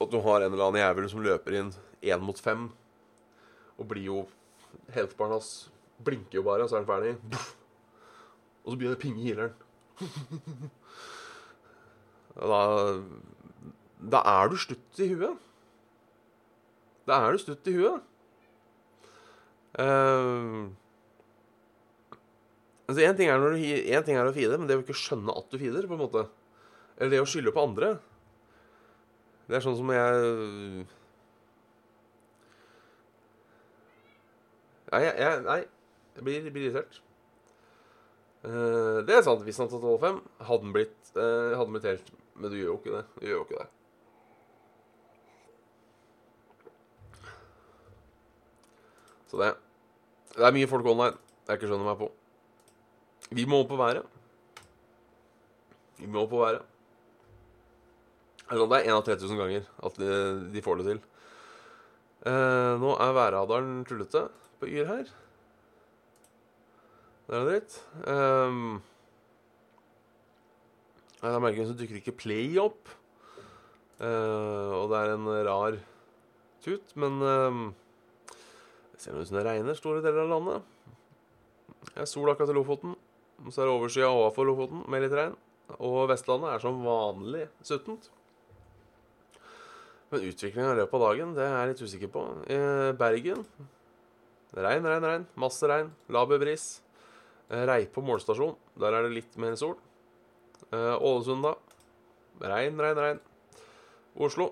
At 0.00 0.12
du 0.12 0.20
har 0.20 0.44
en 0.44 0.52
eller 0.52 0.66
annen 0.66 0.82
jævel 0.82 1.08
som 1.08 1.24
løper 1.24 1.56
inn 1.56 1.72
én 2.04 2.20
mot 2.24 2.36
fem. 2.36 2.68
Og 3.80 3.88
blir 3.88 4.04
jo 4.04 4.26
Healthbaren 4.92 5.38
hans 5.38 5.70
blinker 6.04 6.38
jo 6.38 6.44
bare, 6.44 6.64
og 6.64 6.70
så 6.70 6.76
er 6.78 6.84
han 6.84 6.88
ferdig. 6.88 7.40
Og 8.64 8.72
så 8.72 8.76
begynner 8.76 8.94
det 8.94 9.00
å 9.00 9.04
pinge 9.06 9.24
healeren. 9.24 9.56
Da, 12.40 12.58
da 14.14 14.20
er 14.30 14.48
du 14.48 14.54
slutt 14.56 15.00
i 15.02 15.08
huet. 15.10 15.40
Da 17.10 17.18
er 17.26 17.34
du 17.34 17.40
slutt 17.42 17.66
i 17.68 17.74
huet. 17.74 18.06
Uh, 19.74 20.70
altså 22.90 23.06
Én 23.06 23.16
ting, 23.16 23.30
ting 24.06 24.18
er 24.18 24.28
å 24.28 24.34
feede, 24.34 24.58
men 24.58 24.68
det 24.68 24.76
jo 24.78 24.84
ikke 24.84 24.98
skjønne 24.98 25.34
at 25.38 25.50
du 25.50 25.58
feeder. 25.60 25.86
på 25.86 25.96
en 25.96 26.02
måte 26.02 26.26
Eller 26.98 27.14
det 27.14 27.22
å 27.22 27.28
skylde 27.28 27.54
på 27.54 27.62
andre. 27.64 27.94
Det 29.46 29.58
er 29.58 29.64
sånn 29.64 29.78
som 29.78 29.90
jeg 29.94 30.86
Nei, 34.90 35.04
jeg, 35.06 35.42
nei, 35.46 35.60
jeg 36.16 36.24
blir, 36.26 36.46
blir 36.50 36.64
irritert. 36.66 36.98
Uh, 38.42 39.04
det 39.06 39.14
er 39.14 39.22
sant. 39.22 39.44
Hvis 39.46 39.60
han 39.60 39.68
tatt 39.70 39.84
12-5, 39.84 40.16
hadde 40.48 40.64
han 40.64 40.72
blitt, 40.74 40.96
uh, 41.14 41.54
hadde 41.54 41.74
blitt 41.74 41.86
helt 41.86 42.08
Men 42.34 42.50
du 42.50 42.56
gjør 42.58 42.72
jo 42.72 42.78
ikke 42.80 42.96
det. 42.96 43.04
Du 43.20 43.26
gjør 43.28 43.36
jo 43.36 43.44
ikke 43.46 43.60
det. 43.60 43.68
Så 49.30 49.38
det 49.38 49.52
Det 50.34 50.46
er 50.46 50.56
mye 50.56 50.70
folk 50.70 50.86
online. 50.86 51.18
Jeg 51.46 51.58
ikke 51.58 51.70
skjønner 51.70 51.86
meg 51.90 52.00
på. 52.00 52.10
Vi 53.30 53.46
må 53.46 53.60
opp 53.62 53.68
på 53.70 53.78
været. 53.78 54.06
Vi 56.00 56.08
må 56.10 56.24
opp 56.24 56.32
på 56.32 56.40
været. 56.42 56.66
Det 58.50 58.58
er 58.58 58.88
én 58.88 58.96
av 58.96 59.04
3000 59.06 59.38
ganger 59.38 59.66
at 59.86 59.98
de, 60.00 60.62
får 60.64 60.80
det 60.80 60.86
til. 60.88 61.02
Uh, 62.26 62.74
nå 62.82 62.96
er 62.98 63.12
værradaren 63.14 63.84
tullete 63.86 64.24
på 64.58 64.66
Yr 64.66 64.88
her. 64.88 65.12
Det 67.28 67.38
er 67.38 67.46
dritt. 67.46 67.76
Um, 68.02 68.80
det 71.20 71.30
er 71.30 71.44
merkelig 71.44 71.68
så 71.68 71.76
dukker 71.78 72.00
ikke 72.00 72.16
Play 72.18 72.58
opp. 72.58 72.90
Uh, 74.00 74.74
og 74.80 74.90
det 74.90 74.98
er 74.98 75.14
en 75.14 75.30
rar 75.46 75.78
tut, 76.64 76.96
men 76.98 77.22
det 77.22 78.98
ser 78.98 79.14
ut 79.14 79.30
som 79.30 79.38
det 79.38 79.46
regner 79.46 79.78
store 79.78 80.02
deler 80.02 80.26
av 80.26 80.34
landet. 80.34 80.66
Det 81.94 82.02
er 82.02 82.10
sol 82.10 82.28
akkurat 82.34 82.50
til 82.50 82.58
Lofoten. 82.58 82.98
Så 83.48 83.62
er 83.62 83.68
det 83.68 83.74
overskya 83.74 84.10
overfor 84.12 84.48
Lofoten 84.48 84.84
med 84.90 85.04
litt 85.04 85.16
regn. 85.16 85.36
Og 85.78 86.04
Vestlandet 86.10 86.52
er 86.52 86.62
som 86.62 86.82
vanlig 86.84 87.46
suttent. 87.64 88.10
Men 90.10 90.26
utviklinga 90.26 90.74
i 90.74 90.78
løpet 90.80 90.96
av 90.98 91.04
dagen 91.06 91.36
det 91.36 91.44
er 91.46 91.54
jeg 91.54 91.70
litt 91.70 91.84
usikker 91.86 92.10
på. 92.12 92.24
I 92.50 92.58
Bergen 92.98 93.44
Regn, 94.50 94.82
regn, 94.82 95.04
regn. 95.06 95.26
Masse 95.38 95.68
regn. 95.70 95.92
Laber 96.10 96.40
bris. 96.42 96.80
Eh, 97.50 97.62
Reipo 97.70 98.02
målstasjon. 98.02 98.56
Der 98.82 98.96
er 98.96 99.06
det 99.06 99.12
litt 99.14 99.36
mer 99.38 99.54
sol. 99.54 99.76
Eh, 100.72 100.96
Ålesund, 100.98 101.46
da. 101.46 101.54
Regn, 102.42 102.80
regn, 102.82 102.98
regn. 102.98 103.20
Oslo. 104.18 104.48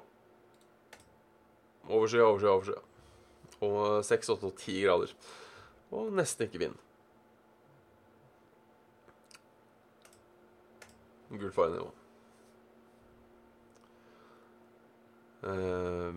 Overskya, 1.88 2.28
overskya, 2.28 2.52
overskya. 2.54 2.84
Og 3.66 4.04
6, 4.06 4.30
8 4.36 4.46
og 4.46 4.54
10 4.62 4.78
grader. 4.84 5.16
Og 5.90 6.12
nesten 6.14 6.46
ikke 6.46 6.62
vind. 6.62 6.78
Gult 11.30 11.54
farenivå. 11.54 11.90
Uh, 15.42 16.14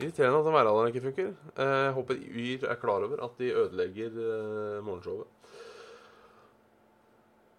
Irriterende 0.00 0.38
at 0.38 0.54
værradaren 0.54 0.88
ikke 0.88 1.04
funker. 1.04 1.34
Eh, 1.56 1.66
jeg 1.84 1.92
håper 1.92 2.14
Yr 2.16 2.64
er 2.70 2.78
klar 2.80 3.04
over 3.04 3.24
at 3.24 3.38
de 3.38 3.52
ødelegger 3.52 4.08
uh, 4.08 4.84
morgenshowet. 4.84 5.26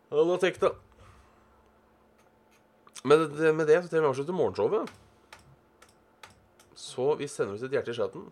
Halla, 0.10 0.38
Tekta. 0.38 0.72
Med, 3.04 3.54
med 3.54 3.68
det 3.68 3.84
så 3.84 3.90
til 3.90 4.02
vi 4.02 4.08
avslutter 4.08 4.34
morgenshowet. 4.34 4.90
Så 6.76 7.14
vi 7.16 7.28
sender 7.28 7.54
ut 7.54 7.64
et 7.64 7.78
hjerte 7.78 7.92
i 7.92 7.94
chatten 7.94 8.26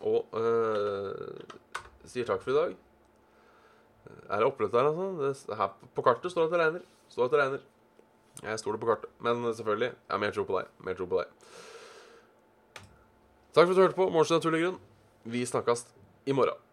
og 0.00 0.26
uh, 0.34 1.56
sier 2.04 2.26
takk 2.26 2.42
for 2.42 2.50
i 2.52 2.58
dag. 2.58 2.76
Er 4.28 4.42
det 4.42 4.48
oppløp 4.48 4.72
der, 4.72 4.90
altså? 4.90 5.06
Det, 5.20 5.56
her 5.56 5.72
på 5.94 6.02
kartet 6.02 6.32
står 6.32 6.46
det 6.46 6.48
at 6.48 6.52
det 6.52 6.60
regner. 6.64 6.86
Står 7.12 7.24
at 7.24 7.34
det 7.34 7.40
regner. 7.40 7.64
Jeg 8.42 8.58
stoler 8.60 8.78
på 8.82 8.90
kartet. 8.90 9.10
Men 9.20 9.46
selvfølgelig, 9.54 9.90
jeg 9.94 10.14
har 10.14 10.22
mer 10.22 10.34
tro 10.36 10.44
på 10.44 10.58
deg. 10.58 10.70
Mer 10.84 10.98
tro 10.98 11.08
på 11.10 11.22
deg. 11.22 11.26
Takk 13.56 13.64
for 13.64 13.72
at 13.72 13.76
du 13.76 13.82
hørte 13.86 13.96
på. 13.96 14.08
Morgens 14.12 14.34
naturlig 14.34 14.64
grunn. 14.66 14.78
Vi 15.24 15.46
snakkes 15.48 15.86
i 16.26 16.34
morgen. 16.36 16.65